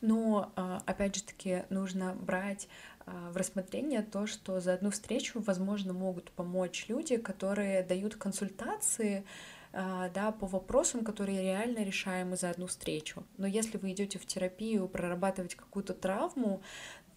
Но, 0.00 0.52
а, 0.56 0.82
опять 0.86 1.16
же 1.16 1.22
таки, 1.22 1.64
нужно 1.68 2.14
брать 2.14 2.68
в 3.06 3.36
рассмотрение 3.36 4.02
то, 4.02 4.26
что 4.26 4.60
за 4.60 4.74
одну 4.74 4.90
встречу, 4.90 5.40
возможно, 5.40 5.92
могут 5.92 6.30
помочь 6.32 6.86
люди, 6.88 7.16
которые 7.16 7.82
дают 7.82 8.16
консультации 8.16 9.24
а, 9.72 10.08
да, 10.08 10.32
по 10.32 10.46
вопросам, 10.46 11.04
которые 11.04 11.42
реально 11.42 11.84
решаемы 11.84 12.36
за 12.36 12.50
одну 12.50 12.66
встречу. 12.66 13.24
Но 13.36 13.46
если 13.46 13.78
вы 13.78 13.92
идете 13.92 14.18
в 14.18 14.26
терапию 14.26 14.88
прорабатывать 14.88 15.54
какую-то 15.54 15.94
травму, 15.94 16.60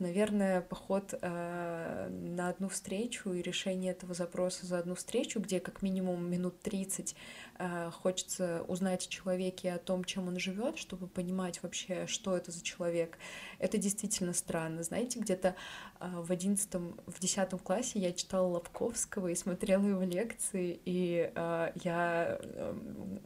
наверное, 0.04 0.62
поход 0.62 1.14
э, 1.20 2.10
на 2.10 2.50
одну 2.50 2.70
встречу 2.70 3.34
и 3.34 3.42
решение 3.42 3.92
этого 3.92 4.14
запроса 4.14 4.66
за 4.66 4.80
одну 4.80 4.96
встречу, 4.96 5.40
где 5.40 5.60
как 5.60 5.82
минимум 5.82 6.30
минут 6.30 6.60
30 6.62 7.16
э, 7.58 7.92
хочется 7.92 8.64
узнать 8.68 9.08
о 9.08 9.10
человеке, 9.10 9.74
о 9.74 9.80
том, 9.80 10.04
чем 10.04 10.28
он 10.28 10.38
живет, 10.40 10.78
чтобы 10.78 11.08
понимать 11.08 11.64
вообще, 11.64 12.06
что 12.08 12.38
это 12.38 12.52
за 12.52 12.62
человек. 12.62 13.18
Это 13.60 13.78
действительно 13.78 14.34
странно. 14.34 14.84
Знаете, 14.84 15.20
где-то 15.20 15.56
э, 16.00 16.10
в 16.10 16.32
одиннадцатом, 16.32 17.00
в 17.08 17.20
десятом 17.20 17.60
классе 17.60 18.00
я 18.00 18.12
читала 18.12 18.48
Лобковского 18.48 19.30
и 19.30 19.36
смотрела 19.36 19.86
его 19.88 20.04
лекции, 20.04 20.80
и 20.86 21.32
э, 21.34 21.72
я, 21.84 22.38
э, 22.42 22.76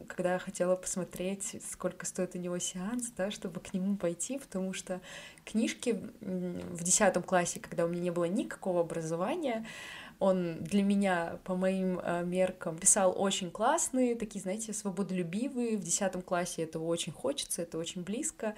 когда 0.06 0.38
хотела 0.38 0.76
посмотреть, 0.76 1.60
сколько 1.68 2.06
стоит 2.06 2.36
у 2.36 2.38
него 2.38 2.58
сеанс, 2.58 3.10
да, 3.16 3.30
чтобы 3.30 3.60
к 3.60 3.74
нему 3.74 3.96
пойти, 3.96 4.38
потому 4.38 4.72
что 4.72 5.00
книжки 5.50 6.00
в 6.20 6.82
десятом 6.82 7.22
классе, 7.22 7.60
когда 7.60 7.84
у 7.84 7.88
меня 7.88 8.02
не 8.02 8.10
было 8.10 8.24
никакого 8.24 8.80
образования, 8.80 9.66
он 10.18 10.56
для 10.64 10.82
меня, 10.82 11.38
по 11.44 11.54
моим 11.54 12.00
э, 12.00 12.24
меркам, 12.24 12.76
писал 12.76 13.14
очень 13.16 13.50
классные, 13.52 14.16
такие, 14.16 14.40
знаете, 14.40 14.72
свободолюбивые. 14.72 15.76
В 15.76 15.84
десятом 15.84 16.22
классе 16.22 16.62
этого 16.62 16.84
очень 16.86 17.12
хочется, 17.12 17.62
это 17.62 17.78
очень 17.78 18.02
близко. 18.02 18.56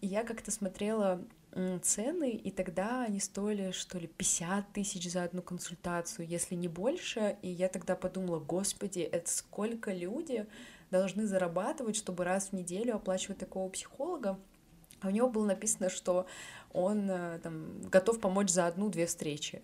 И 0.00 0.06
я 0.06 0.24
как-то 0.24 0.50
смотрела 0.50 1.20
цены, 1.82 2.30
и 2.30 2.50
тогда 2.50 3.04
они 3.04 3.18
стоили, 3.18 3.70
что 3.70 3.98
ли, 3.98 4.06
50 4.06 4.72
тысяч 4.72 5.10
за 5.10 5.22
одну 5.22 5.40
консультацию, 5.40 6.26
если 6.26 6.54
не 6.54 6.68
больше. 6.68 7.38
И 7.40 7.48
я 7.48 7.68
тогда 7.68 7.96
подумала, 7.96 8.38
господи, 8.38 9.00
это 9.00 9.30
сколько 9.30 9.92
люди 9.92 10.46
должны 10.90 11.26
зарабатывать, 11.26 11.96
чтобы 11.96 12.24
раз 12.24 12.48
в 12.48 12.52
неделю 12.52 12.96
оплачивать 12.96 13.38
такого 13.38 13.68
психолога. 13.70 14.38
А 15.00 15.08
у 15.08 15.10
него 15.10 15.28
было 15.28 15.46
написано, 15.46 15.90
что 15.90 16.26
он 16.72 17.10
э, 17.10 17.38
там, 17.42 17.80
готов 17.82 18.20
помочь 18.20 18.50
за 18.50 18.66
одну-две 18.66 19.06
встречи. 19.06 19.62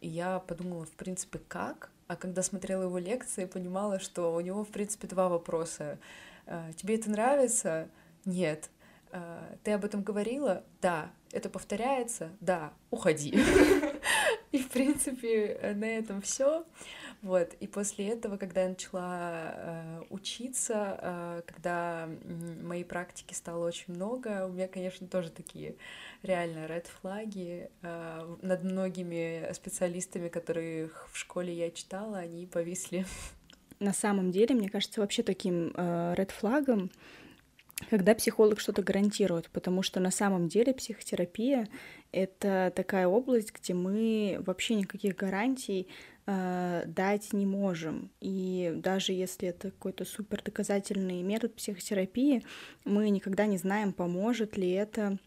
И 0.00 0.08
я 0.08 0.38
подумала, 0.40 0.86
в 0.86 0.92
принципе, 0.92 1.40
как? 1.48 1.90
А 2.06 2.16
когда 2.16 2.42
смотрела 2.42 2.84
его 2.84 2.98
лекции, 2.98 3.44
понимала, 3.44 4.00
что 4.00 4.34
у 4.34 4.40
него, 4.40 4.64
в 4.64 4.68
принципе, 4.68 5.06
два 5.08 5.28
вопроса. 5.28 5.98
«Э, 6.46 6.72
тебе 6.76 6.96
это 6.96 7.10
нравится? 7.10 7.88
Нет. 8.24 8.70
«Э, 9.12 9.56
ты 9.64 9.72
об 9.72 9.84
этом 9.84 10.02
говорила? 10.02 10.64
Да. 10.80 11.10
Это 11.32 11.50
повторяется? 11.50 12.30
Да. 12.40 12.72
Уходи. 12.90 13.38
И, 14.52 14.58
в 14.58 14.68
принципе, 14.68 15.74
на 15.76 15.84
этом 15.84 16.22
все. 16.22 16.64
Вот, 17.20 17.52
и 17.58 17.66
после 17.66 18.10
этого, 18.10 18.36
когда 18.36 18.62
я 18.62 18.68
начала 18.68 19.52
э, 19.56 20.02
учиться, 20.10 20.98
э, 21.00 21.42
когда 21.46 22.08
моей 22.62 22.84
практики 22.84 23.34
стало 23.34 23.66
очень 23.66 23.92
много, 23.94 24.46
у 24.46 24.52
меня, 24.52 24.68
конечно, 24.68 25.08
тоже 25.08 25.30
такие 25.30 25.74
реально 26.22 26.66
red 26.66 26.86
флаги 26.86 27.70
э, 27.82 28.36
над 28.42 28.62
многими 28.62 29.52
специалистами, 29.52 30.28
которых 30.28 31.08
в 31.12 31.18
школе 31.18 31.52
я 31.52 31.72
читала, 31.72 32.18
они 32.18 32.46
повисли. 32.46 33.04
На 33.80 33.92
самом 33.92 34.30
деле, 34.30 34.54
мне 34.54 34.68
кажется, 34.68 35.00
вообще 35.00 35.24
таким 35.24 35.72
э, 35.74 36.14
red 36.16 36.30
флагом 36.30 36.90
когда 37.90 38.14
психолог 38.14 38.58
что-то 38.58 38.82
гарантирует, 38.82 39.50
потому 39.50 39.82
что 39.82 40.00
на 40.00 40.10
самом 40.10 40.48
деле 40.48 40.74
психотерапия— 40.74 41.68
это 42.12 42.72
такая 42.74 43.06
область, 43.06 43.52
где 43.54 43.72
мы 43.72 44.42
вообще 44.44 44.74
никаких 44.74 45.14
гарантий 45.14 45.86
э, 46.28 46.84
дать 46.86 47.32
не 47.32 47.46
можем. 47.46 48.10
И 48.20 48.72
даже 48.76 49.12
если 49.12 49.48
это 49.48 49.70
какой-то 49.70 50.04
супер 50.04 50.42
доказательный 50.42 51.22
метод 51.22 51.54
психотерапии, 51.54 52.44
мы 52.84 53.08
никогда 53.08 53.46
не 53.46 53.56
знаем, 53.56 53.92
поможет 53.92 54.56
ли 54.58 54.70
это 54.70 55.18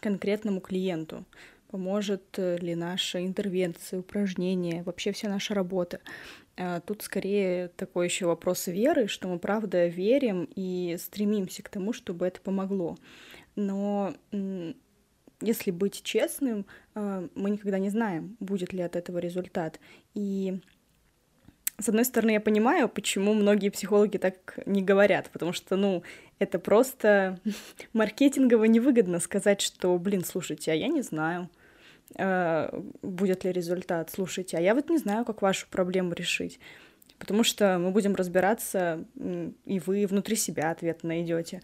конкретному 0.00 0.60
клиенту, 0.60 1.24
поможет 1.70 2.36
ли 2.36 2.74
наша 2.74 3.24
интервенция, 3.24 4.00
упражнение, 4.00 4.82
вообще 4.82 5.12
вся 5.12 5.28
наша 5.28 5.54
работа. 5.54 6.00
Э, 6.56 6.80
тут 6.84 7.02
скорее 7.02 7.68
такой 7.68 8.06
еще 8.06 8.26
вопрос 8.26 8.66
веры, 8.66 9.06
что 9.06 9.28
мы 9.28 9.38
правда 9.38 9.86
верим 9.86 10.48
и 10.56 10.96
стремимся 10.98 11.62
к 11.62 11.68
тому, 11.68 11.92
чтобы 11.92 12.26
это 12.26 12.40
помогло. 12.40 12.96
Но 13.56 14.14
если 15.40 15.70
быть 15.70 16.02
честным, 16.02 16.66
э, 16.94 17.28
мы 17.34 17.50
никогда 17.50 17.78
не 17.78 17.90
знаем, 17.90 18.36
будет 18.40 18.72
ли 18.72 18.82
от 18.82 18.96
этого 18.96 19.18
результат. 19.18 19.80
И 20.14 20.60
с 21.78 21.88
одной 21.88 22.04
стороны, 22.04 22.30
я 22.30 22.40
понимаю, 22.40 22.88
почему 22.88 23.34
многие 23.34 23.68
психологи 23.68 24.16
так 24.16 24.58
не 24.64 24.82
говорят, 24.82 25.30
потому 25.30 25.52
что, 25.52 25.76
ну, 25.76 26.02
это 26.38 26.58
просто 26.58 27.40
маркетингово 27.92 28.64
невыгодно 28.64 29.18
сказать, 29.20 29.60
что, 29.60 29.98
блин, 29.98 30.24
слушайте, 30.24 30.72
а 30.72 30.74
я 30.74 30.88
не 30.88 31.02
знаю, 31.02 31.50
э, 32.16 32.80
будет 33.02 33.44
ли 33.44 33.52
результат. 33.52 34.10
Слушайте, 34.10 34.56
а 34.56 34.60
я 34.60 34.74
вот 34.74 34.88
не 34.88 34.98
знаю, 34.98 35.24
как 35.24 35.42
вашу 35.42 35.66
проблему 35.68 36.12
решить. 36.12 36.60
Потому 37.24 37.42
что 37.42 37.78
мы 37.78 37.90
будем 37.90 38.14
разбираться, 38.14 39.02
и 39.64 39.80
вы 39.80 40.06
внутри 40.06 40.36
себя 40.36 40.70
ответ 40.70 41.04
найдете. 41.04 41.62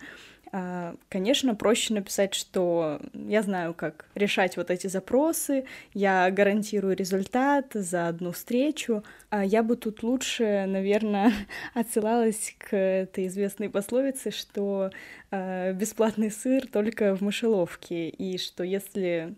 А, 0.53 0.97
конечно, 1.11 1.55
проще 1.55 1.93
написать, 1.93 2.33
что 2.33 2.99
я 3.13 3.43
знаю, 3.43 3.75
как 3.75 4.07
решать 4.15 4.57
вот 4.57 4.71
эти 4.71 4.87
запросы, 4.87 5.65
я 5.93 6.31
гарантирую 6.31 6.97
результат 6.97 7.67
за 7.75 8.09
одну 8.09 8.33
встречу. 8.33 9.05
А 9.29 9.45
я 9.45 9.63
бы 9.63 9.77
тут 9.77 10.03
лучше, 10.03 10.65
наверное, 10.67 11.33
отсылалась 11.75 12.55
к 12.59 12.75
этой 12.75 13.27
известной 13.27 13.69
пословице, 13.69 14.31
что 14.31 14.91
а, 15.31 15.75
бесплатный 15.75 16.31
сыр 16.31 16.67
только 16.67 17.15
в 17.15 17.21
мышеловке, 17.21 18.09
и 18.09 18.39
что 18.39 18.65
если 18.65 19.37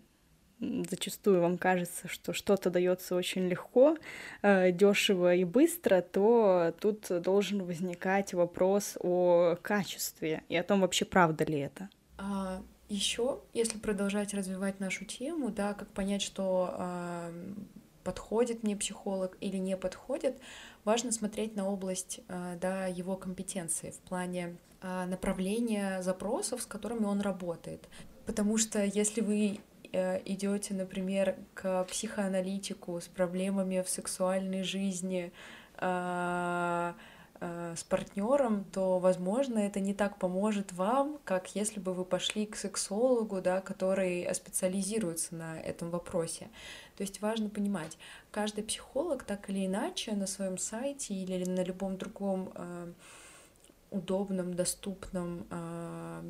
зачастую 0.89 1.41
вам 1.41 1.57
кажется, 1.57 2.07
что 2.07 2.33
что-то 2.33 2.69
дается 2.69 3.15
очень 3.15 3.47
легко, 3.47 3.97
э, 4.41 4.71
дешево 4.71 5.35
и 5.35 5.43
быстро, 5.43 6.01
то 6.01 6.73
тут 6.79 7.07
должен 7.21 7.63
возникать 7.63 8.33
вопрос 8.33 8.97
о 8.99 9.55
качестве 9.61 10.43
и 10.49 10.55
о 10.55 10.63
том, 10.63 10.81
вообще 10.81 11.05
правда 11.05 11.43
ли 11.45 11.59
это. 11.59 11.89
А, 12.17 12.61
еще, 12.89 13.41
если 13.53 13.79
продолжать 13.79 14.33
развивать 14.33 14.79
нашу 14.79 15.05
тему, 15.05 15.49
да, 15.49 15.73
как 15.73 15.87
понять, 15.89 16.21
что 16.21 16.75
э, 16.77 17.53
подходит 18.03 18.63
мне 18.63 18.75
психолог 18.75 19.37
или 19.41 19.57
не 19.57 19.77
подходит, 19.77 20.37
важно 20.83 21.11
смотреть 21.11 21.55
на 21.55 21.67
область 21.67 22.19
э, 22.27 22.57
да, 22.61 22.85
его 22.87 23.15
компетенции 23.15 23.91
в 23.91 23.97
плане 24.07 24.57
э, 24.81 25.05
направления 25.05 26.01
запросов, 26.01 26.61
с 26.61 26.65
которыми 26.65 27.05
он 27.05 27.21
работает. 27.21 27.87
Потому 28.25 28.57
что 28.57 28.83
если 28.83 29.21
вы 29.21 29.59
идете, 29.93 30.73
например, 30.73 31.35
к 31.53 31.83
психоаналитику 31.85 32.99
с 32.99 33.07
проблемами 33.07 33.81
в 33.81 33.89
сексуальной 33.89 34.63
жизни, 34.63 35.31
э, 35.77 36.93
э, 37.39 37.75
с 37.77 37.83
партнером, 37.83 38.63
то, 38.65 38.99
возможно, 38.99 39.59
это 39.59 39.79
не 39.79 39.93
так 39.93 40.17
поможет 40.17 40.73
вам, 40.73 41.19
как 41.23 41.55
если 41.55 41.79
бы 41.79 41.93
вы 41.93 42.05
пошли 42.05 42.45
к 42.45 42.55
сексологу, 42.55 43.41
да, 43.41 43.61
который 43.61 44.33
специализируется 44.33 45.35
на 45.35 45.59
этом 45.59 45.91
вопросе. 45.91 46.49
То 46.97 47.03
есть 47.03 47.21
важно 47.21 47.49
понимать, 47.49 47.97
каждый 48.31 48.63
психолог 48.63 49.23
так 49.23 49.49
или 49.49 49.65
иначе 49.65 50.13
на 50.13 50.25
своем 50.25 50.57
сайте 50.57 51.13
или 51.13 51.45
на 51.45 51.63
любом 51.63 51.97
другом 51.97 52.51
э, 52.55 52.93
удобном, 53.93 54.53
доступном 54.53 55.45
э, 55.49 56.21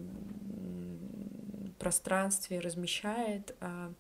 пространстве 1.79 2.59
размещает 2.59 3.55
э, 3.59 3.91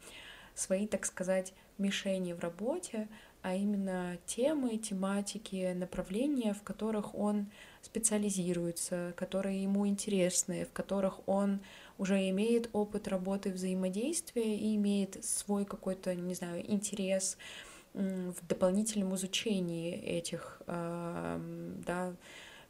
свои, 0.53 0.85
так 0.87 1.05
сказать, 1.05 1.53
мишени 1.77 2.33
в 2.33 2.39
работе, 2.39 3.07
а 3.41 3.55
именно 3.55 4.17
темы, 4.25 4.77
тематики, 4.77 5.73
направления, 5.73 6.53
в 6.53 6.63
которых 6.63 7.15
он 7.15 7.47
специализируется, 7.81 9.13
которые 9.17 9.63
ему 9.63 9.85
интересны, 9.87 10.65
в 10.65 10.71
которых 10.71 11.27
он 11.27 11.59
уже 11.97 12.29
имеет 12.29 12.69
опыт 12.73 13.07
работы 13.07 13.51
взаимодействия 13.51 14.55
и 14.57 14.75
имеет 14.75 15.23
свой 15.25 15.65
какой-то, 15.65 16.15
не 16.15 16.35
знаю, 16.35 16.63
интерес 16.71 17.37
в 17.93 18.47
дополнительном 18.47 19.13
изучении 19.15 19.93
этих 19.93 20.61
э, 20.65 21.39
да, 21.85 22.13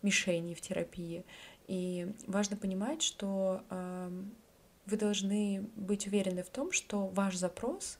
мишеней 0.04 0.54
в 0.54 0.62
терапии. 0.62 1.26
И 1.68 2.13
важно 2.28 2.58
понимать, 2.58 3.02
что 3.02 3.63
э, 3.70 4.24
вы 4.86 4.98
должны 4.98 5.66
быть 5.76 6.08
уверены 6.08 6.44
в 6.44 6.50
том, 6.50 6.72
что 6.72 7.08
ваш 7.08 7.36
запрос 7.36 7.98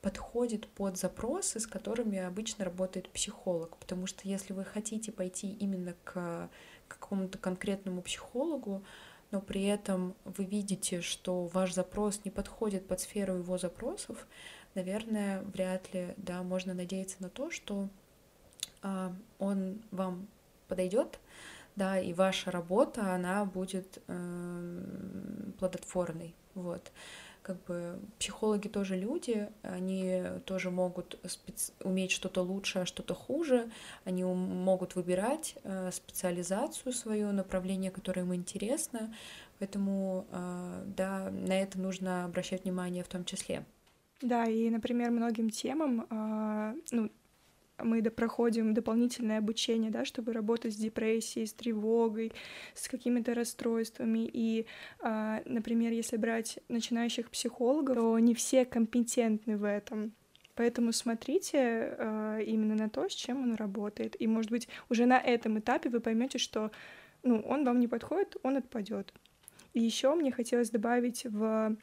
подходит 0.00 0.68
под 0.68 0.96
запросы, 0.96 1.58
с 1.58 1.66
которыми 1.66 2.18
обычно 2.18 2.64
работает 2.64 3.10
психолог. 3.10 3.76
Потому 3.78 4.06
что 4.06 4.28
если 4.28 4.52
вы 4.52 4.64
хотите 4.64 5.10
пойти 5.10 5.50
именно 5.52 5.94
к 6.04 6.48
какому-то 6.86 7.38
конкретному 7.38 8.02
психологу, 8.02 8.84
но 9.30 9.40
при 9.40 9.64
этом 9.64 10.14
вы 10.24 10.44
видите, 10.44 11.00
что 11.00 11.46
ваш 11.46 11.74
запрос 11.74 12.24
не 12.24 12.30
подходит 12.30 12.86
под 12.86 13.00
сферу 13.00 13.36
его 13.36 13.58
запросов, 13.58 14.26
наверное, 14.74 15.42
вряд 15.42 15.92
ли, 15.92 16.14
да, 16.16 16.42
можно 16.42 16.72
надеяться 16.74 17.16
на 17.20 17.28
то, 17.28 17.50
что 17.50 17.88
а, 18.82 19.12
он 19.38 19.82
вам 19.90 20.28
подойдет, 20.68 21.18
да, 21.76 21.98
и 21.98 22.12
ваша 22.12 22.50
работа, 22.50 23.14
она 23.14 23.44
будет 23.44 24.02
э, 24.06 25.52
плодотворной, 25.58 26.34
вот 26.54 26.92
как 27.48 27.64
бы 27.64 27.98
психологи 28.18 28.68
тоже 28.68 28.94
люди, 28.94 29.48
они 29.62 30.22
тоже 30.44 30.70
могут 30.70 31.18
специ... 31.26 31.72
уметь 31.82 32.10
что-то 32.10 32.42
лучше, 32.42 32.80
а 32.80 32.86
что-то 32.86 33.14
хуже, 33.14 33.70
они 34.04 34.22
могут 34.22 34.96
выбирать 34.96 35.54
э, 35.64 35.90
специализацию 35.90 36.92
свою, 36.92 37.32
направление, 37.32 37.90
которое 37.90 38.20
им 38.20 38.34
интересно, 38.34 39.14
поэтому, 39.58 40.26
э, 40.30 40.84
да, 40.94 41.30
на 41.30 41.54
это 41.54 41.80
нужно 41.80 42.26
обращать 42.26 42.64
внимание 42.64 43.02
в 43.02 43.08
том 43.08 43.24
числе. 43.24 43.64
Да, 44.20 44.44
и, 44.44 44.68
например, 44.68 45.10
многим 45.10 45.48
темам, 45.48 46.06
э, 46.10 46.74
ну, 46.90 47.10
мы 47.82 48.02
проходим 48.02 48.74
дополнительное 48.74 49.38
обучение, 49.38 49.90
да, 49.90 50.04
чтобы 50.04 50.32
работать 50.32 50.74
с 50.74 50.76
депрессией, 50.76 51.46
с 51.46 51.52
тревогой, 51.52 52.32
с 52.74 52.88
какими-то 52.88 53.34
расстройствами. 53.34 54.28
И, 54.32 54.66
а, 55.00 55.42
например, 55.44 55.92
если 55.92 56.16
брать 56.16 56.58
начинающих 56.68 57.30
психологов, 57.30 57.96
то 57.96 58.18
не 58.18 58.34
все 58.34 58.64
компетентны 58.64 59.56
в 59.56 59.64
этом. 59.64 60.12
Поэтому 60.54 60.92
смотрите 60.92 61.58
э, 61.58 62.42
именно 62.44 62.74
на 62.74 62.88
то, 62.88 63.08
с 63.08 63.12
чем 63.12 63.42
он 63.42 63.54
работает. 63.54 64.20
И, 64.20 64.26
может 64.26 64.50
быть, 64.50 64.68
уже 64.88 65.06
на 65.06 65.18
этом 65.18 65.58
этапе 65.60 65.88
вы 65.88 66.00
поймете, 66.00 66.38
что 66.38 66.72
ну, 67.22 67.40
он 67.40 67.64
вам 67.64 67.78
не 67.78 67.86
подходит, 67.86 68.36
он 68.42 68.56
отпадет. 68.56 69.12
И 69.74 69.80
еще 69.80 70.14
мне 70.14 70.32
хотелось 70.32 70.70
добавить 70.70 71.24
в 71.24 71.76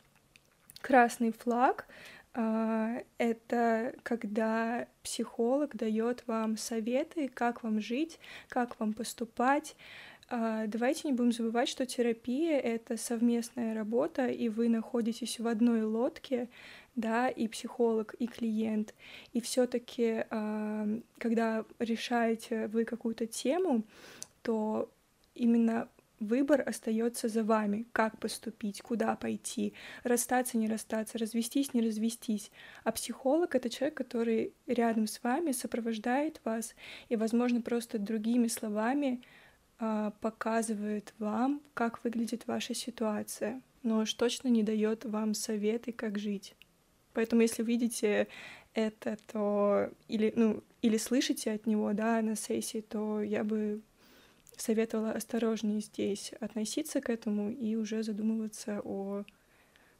красный 0.81 1.31
флаг 1.31 1.87
а, 1.87 1.93
это 2.35 3.95
когда 4.03 4.87
психолог 5.03 5.75
дает 5.75 6.23
вам 6.27 6.57
советы, 6.57 7.29
как 7.33 7.63
вам 7.63 7.79
жить, 7.79 8.19
как 8.49 8.79
вам 8.79 8.93
поступать. 8.93 9.75
А, 10.27 10.65
давайте 10.65 11.07
не 11.07 11.13
будем 11.13 11.31
забывать, 11.31 11.69
что 11.69 11.85
терапия— 11.85 12.59
это 12.59 12.97
совместная 12.97 13.75
работа, 13.75 14.27
и 14.27 14.49
вы 14.49 14.69
находитесь 14.69 15.39
в 15.39 15.47
одной 15.47 15.83
лодке, 15.83 16.49
да, 16.95 17.29
и 17.29 17.47
психолог, 17.47 18.15
и 18.17 18.25
клиент. 18.25 18.95
И 19.33 19.41
все 19.41 19.67
таки 19.67 20.25
а, 20.29 20.87
когда 21.19 21.63
решаете 21.77 22.67
вы 22.67 22.85
какую-то 22.85 23.27
тему, 23.27 23.83
то 24.41 24.89
именно 25.35 25.89
Выбор 26.19 26.63
остается 26.65 27.27
за 27.27 27.43
вами, 27.43 27.85
как 27.91 28.17
поступить, 28.19 28.81
куда 28.81 29.15
пойти, 29.15 29.73
расстаться, 30.03 30.57
не 30.57 30.67
расстаться, 30.67 31.17
развестись, 31.17 31.73
не 31.73 31.81
развестись. 31.81 32.51
А 32.85 32.93
психолог— 32.93 33.53
это 33.55 33.69
человек, 33.69 33.97
который 33.97 34.53
рядом 34.65 35.07
с 35.07 35.21
вами 35.21 35.51
сопровождает 35.51 36.39
вас 36.45 36.73
и, 37.09 37.17
возможно, 37.17 37.61
просто 37.61 37.99
другими 37.99 38.47
словами 38.47 39.21
э, 39.79 40.11
показывает 40.21 41.13
вам, 41.19 41.61
как 41.73 42.01
выглядит 42.05 42.47
ваша 42.47 42.73
ситуация, 42.73 43.61
но 43.83 43.99
уж 43.99 44.13
точно 44.13 44.47
не 44.47 44.63
дает 44.63 45.03
вам 45.03 45.33
советы, 45.33 45.91
как 45.91 46.17
жить. 46.17 46.55
Поэтому, 47.13 47.41
если 47.41 47.61
видите 47.61 48.27
это, 48.73 49.17
то 49.31 49.89
или, 50.07 50.31
ну, 50.35 50.63
или 50.81 50.97
слышите 50.97 51.51
от 51.51 51.65
него, 51.65 51.91
да, 51.91 52.21
на 52.21 52.35
сессии, 52.35 52.81
то 52.81 53.21
я 53.21 53.43
бы 53.43 53.81
советовала 54.57 55.11
осторожнее 55.11 55.79
здесь 55.79 56.33
относиться 56.39 57.01
к 57.01 57.09
этому 57.09 57.51
и 57.51 57.75
уже 57.75 58.03
задумываться 58.03 58.81
о 58.83 59.23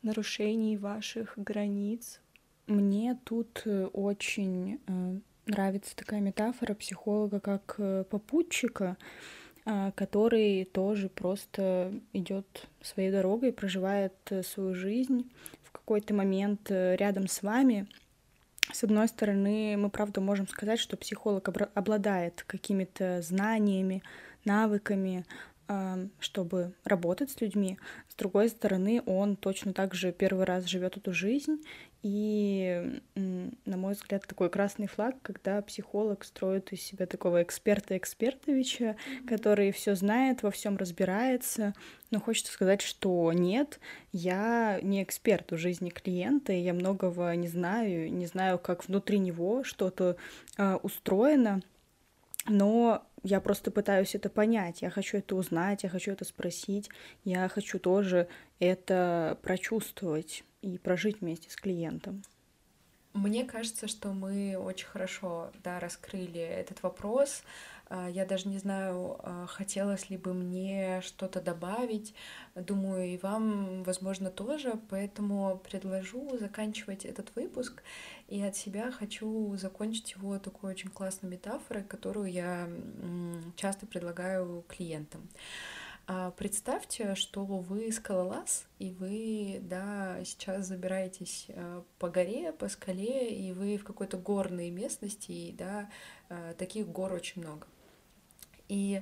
нарушении 0.01 0.77
ваших 0.77 1.33
границ. 1.35 2.21
Мне 2.67 3.19
тут 3.25 3.63
э, 3.65 3.85
очень 3.87 4.79
э, 4.87 5.19
нравится 5.45 5.95
такая 5.95 6.21
метафора 6.21 6.73
психолога 6.73 7.39
как 7.39 7.75
э, 7.77 8.05
попутчика, 8.09 8.97
который 9.95 10.63
тоже 10.65 11.09
просто 11.09 11.91
идет 12.13 12.67
своей 12.83 13.09
дорогой, 13.09 13.51
проживает 13.51 14.13
свою 14.43 14.75
жизнь 14.75 15.31
в 15.63 15.71
какой-то 15.71 16.13
момент 16.13 16.69
рядом 16.69 17.27
с 17.27 17.41
вами. 17.41 17.87
С 18.71 18.83
одной 18.83 19.07
стороны, 19.07 19.75
мы 19.75 19.89
правда 19.89 20.21
можем 20.21 20.47
сказать, 20.47 20.79
что 20.79 20.97
психолог 20.97 21.49
обладает 21.73 22.43
какими-то 22.45 23.23
знаниями, 23.23 24.03
навыками, 24.45 25.25
чтобы 26.19 26.73
работать 26.83 27.31
с 27.31 27.41
людьми. 27.41 27.79
С 28.07 28.15
другой 28.15 28.49
стороны, 28.49 29.01
он 29.05 29.35
точно 29.35 29.73
так 29.73 29.95
же 29.95 30.11
первый 30.11 30.45
раз 30.45 30.65
живет 30.65 30.97
эту 30.97 31.11
жизнь. 31.11 31.63
И, 32.03 33.01
на 33.15 33.77
мой 33.77 33.93
взгляд, 33.95 34.27
такой 34.27 34.51
красный 34.51 34.85
флаг, 34.85 35.15
когда 35.23 35.59
психолог 35.63 36.23
строит 36.23 36.71
из 36.71 36.83
себя 36.83 37.07
такого 37.07 37.41
эксперта-экспертовича, 37.41 38.83
mm-hmm. 38.83 39.27
который 39.27 39.71
все 39.71 39.95
знает, 39.95 40.43
во 40.43 40.51
всем 40.51 40.77
разбирается. 40.77 41.73
Но 42.11 42.21
хочется 42.21 42.51
сказать, 42.51 42.83
что 42.83 43.33
нет, 43.33 43.79
я 44.11 44.79
не 44.83 45.01
эксперт 45.01 45.51
в 45.51 45.57
жизни 45.57 45.89
клиента, 45.89 46.53
и 46.53 46.59
я 46.59 46.75
многого 46.75 47.35
не 47.35 47.47
знаю, 47.47 48.13
не 48.13 48.27
знаю, 48.27 48.59
как 48.59 48.87
внутри 48.87 49.17
него 49.17 49.63
что-то 49.63 50.15
э, 50.59 50.75
устроено. 50.83 51.63
Но 52.47 53.05
я 53.23 53.41
просто 53.41 53.71
пытаюсь 53.71 54.13
это 54.13 54.29
понять, 54.29 54.81
я 54.81 54.89
хочу 54.89 55.17
это 55.17 55.35
узнать, 55.35 55.83
я 55.83 55.89
хочу 55.89 56.11
это 56.11 56.25
спросить, 56.25 56.89
я 57.23 57.49
хочу 57.49 57.79
тоже 57.79 58.27
это 58.59 59.39
прочувствовать 59.41 60.43
и 60.61 60.77
прожить 60.77 61.21
вместе 61.21 61.49
с 61.49 61.55
клиентом. 61.55 62.23
Мне 63.13 63.45
кажется, 63.45 63.87
что 63.87 64.09
мы 64.09 64.57
очень 64.57 64.87
хорошо 64.87 65.49
да, 65.63 65.79
раскрыли 65.79 66.41
этот 66.41 66.83
вопрос, 66.83 67.43
я 67.89 68.25
даже 68.25 68.47
не 68.47 68.57
знаю, 68.57 69.17
а, 69.19 69.45
хотелось 69.47 70.09
ли 70.09 70.17
бы 70.17 70.33
мне 70.33 71.01
что-то 71.01 71.39
добавить. 71.39 72.15
Думаю, 72.55 73.05
и 73.05 73.17
вам, 73.17 73.83
возможно, 73.83 74.31
тоже. 74.31 74.79
Поэтому 74.89 75.61
предложу 75.63 76.37
заканчивать 76.37 77.05
этот 77.05 77.35
выпуск. 77.35 77.83
И 78.27 78.41
от 78.41 78.55
себя 78.55 78.91
хочу 78.91 79.55
закончить 79.57 80.13
его 80.13 80.39
такой 80.39 80.71
очень 80.71 80.89
классной 80.89 81.29
метафорой, 81.29 81.83
которую 81.83 82.31
я 82.31 82.67
часто 83.55 83.85
предлагаю 83.85 84.63
клиентам. 84.67 85.29
А 86.07 86.29
представьте, 86.31 87.15
что 87.15 87.45
вы 87.45 87.91
скалолаз, 87.91 88.67
и 88.77 88.91
вы, 88.91 89.59
да, 89.61 90.23
сейчас 90.23 90.67
забираетесь 90.67 91.47
по 91.97 92.09
горе, 92.09 92.51
по 92.51 92.67
скале, 92.67 93.29
и 93.29 93.51
вы 93.53 93.77
в 93.77 93.83
какой-то 93.83 94.17
горной 94.17 94.69
местности, 94.69 95.31
и, 95.31 95.51
да, 95.51 95.89
таких 96.59 96.87
гор 96.87 97.11
очень 97.13 97.41
много. 97.41 97.65
И 98.67 99.01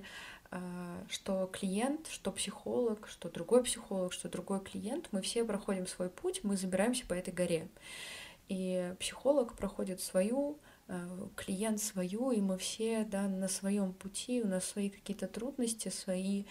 э, 0.51 1.03
что 1.09 1.47
клиент, 1.47 2.07
что 2.07 2.31
психолог, 2.31 3.07
что 3.07 3.29
другой 3.29 3.63
психолог, 3.63 4.13
что 4.13 4.29
другой 4.29 4.61
клиент, 4.61 5.09
мы 5.11 5.21
все 5.21 5.43
проходим 5.45 5.87
свой 5.87 6.09
путь, 6.09 6.41
мы 6.43 6.57
забираемся 6.57 7.05
по 7.05 7.13
этой 7.13 7.33
горе. 7.33 7.67
И 8.49 8.93
психолог 8.99 9.55
проходит 9.55 10.01
свою, 10.01 10.59
клиент 11.35 11.81
свою, 11.81 12.31
и 12.31 12.41
мы 12.41 12.57
все 12.57 13.05
да, 13.05 13.27
на 13.27 13.47
своем 13.47 13.93
пути, 13.93 14.41
у 14.43 14.47
нас 14.47 14.65
свои 14.65 14.89
какие-то 14.89 15.27
трудности, 15.27 15.89
свои 15.89 16.43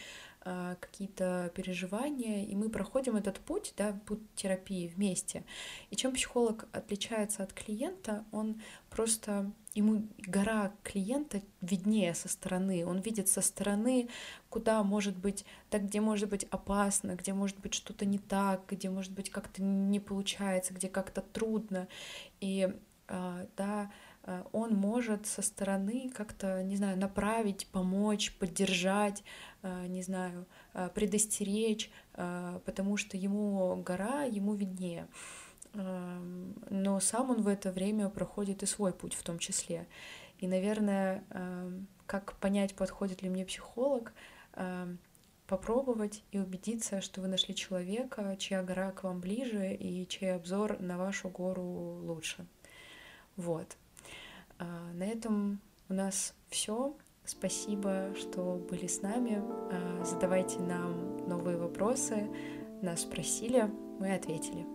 а, 0.44 0.76
какие-то 0.80 1.52
переживания, 1.54 2.44
и 2.44 2.56
мы 2.56 2.68
проходим 2.68 3.14
этот 3.14 3.38
путь, 3.38 3.74
да, 3.76 3.96
путь 4.06 4.20
терапии 4.34 4.88
вместе. 4.88 5.44
И 5.90 5.96
чем 5.96 6.14
психолог 6.14 6.66
отличается 6.72 7.44
от 7.44 7.52
клиента, 7.52 8.24
он 8.32 8.60
просто 8.94 9.50
ему 9.74 10.06
гора 10.18 10.72
клиента 10.82 11.40
виднее 11.60 12.14
со 12.14 12.28
стороны, 12.28 12.86
он 12.86 13.00
видит 13.00 13.28
со 13.28 13.40
стороны, 13.40 14.08
куда 14.50 14.82
может 14.82 15.16
быть, 15.16 15.44
так, 15.70 15.86
где 15.86 16.00
может 16.00 16.28
быть 16.28 16.44
опасно, 16.44 17.14
где 17.14 17.32
может 17.32 17.58
быть 17.58 17.74
что-то 17.74 18.04
не 18.04 18.18
так, 18.18 18.62
где 18.68 18.90
может 18.90 19.12
быть 19.12 19.30
как-то 19.30 19.62
не 19.62 19.98
получается, 19.98 20.74
где 20.74 20.88
как-то 20.88 21.22
трудно, 21.22 21.88
и 22.40 22.68
а, 23.08 23.46
да, 23.56 23.90
а, 24.22 24.46
он 24.52 24.74
может 24.74 25.26
со 25.26 25.42
стороны 25.42 26.10
как-то, 26.14 26.62
не 26.62 26.76
знаю, 26.76 26.98
направить, 26.98 27.66
помочь, 27.66 28.32
поддержать, 28.38 29.22
а, 29.62 29.86
не 29.86 30.02
знаю, 30.02 30.46
предостеречь, 30.94 31.90
потому 32.14 32.96
что 32.96 33.18
ему 33.18 33.76
гора, 33.82 34.22
ему 34.22 34.54
виднее. 34.54 35.06
Но 35.74 37.00
сам 37.00 37.30
он 37.30 37.42
в 37.42 37.48
это 37.48 37.72
время 37.72 38.08
проходит 38.08 38.62
и 38.62 38.66
свой 38.66 38.92
путь 38.92 39.14
в 39.14 39.22
том 39.22 39.38
числе. 39.38 39.86
И, 40.38 40.46
наверное, 40.46 41.24
как 42.06 42.34
понять, 42.34 42.74
подходит 42.74 43.22
ли 43.22 43.30
мне 43.30 43.46
психолог, 43.46 44.12
попробовать 45.46 46.24
и 46.30 46.38
убедиться, 46.38 47.00
что 47.00 47.20
вы 47.20 47.28
нашли 47.28 47.54
человека, 47.54 48.36
чья 48.38 48.62
гора 48.62 48.90
к 48.92 49.04
вам 49.04 49.20
ближе 49.20 49.74
и 49.74 50.08
чей 50.08 50.34
обзор 50.34 50.80
на 50.80 50.96
вашу 50.96 51.28
гору 51.28 51.62
лучше. 51.62 52.46
Вот. 53.36 53.76
А, 54.58 54.92
на 54.94 55.04
этом 55.04 55.60
у 55.90 55.94
нас 55.94 56.34
все. 56.48 56.96
Спасибо, 57.24 58.14
что 58.16 58.64
были 58.70 58.86
с 58.86 59.02
нами. 59.02 59.42
А, 59.42 60.04
задавайте 60.04 60.58
нам 60.58 61.28
новые 61.28 61.58
вопросы. 61.58 62.30
Нас 62.80 63.02
спросили, 63.02 63.70
мы 63.98 64.14
ответили. 64.14 64.71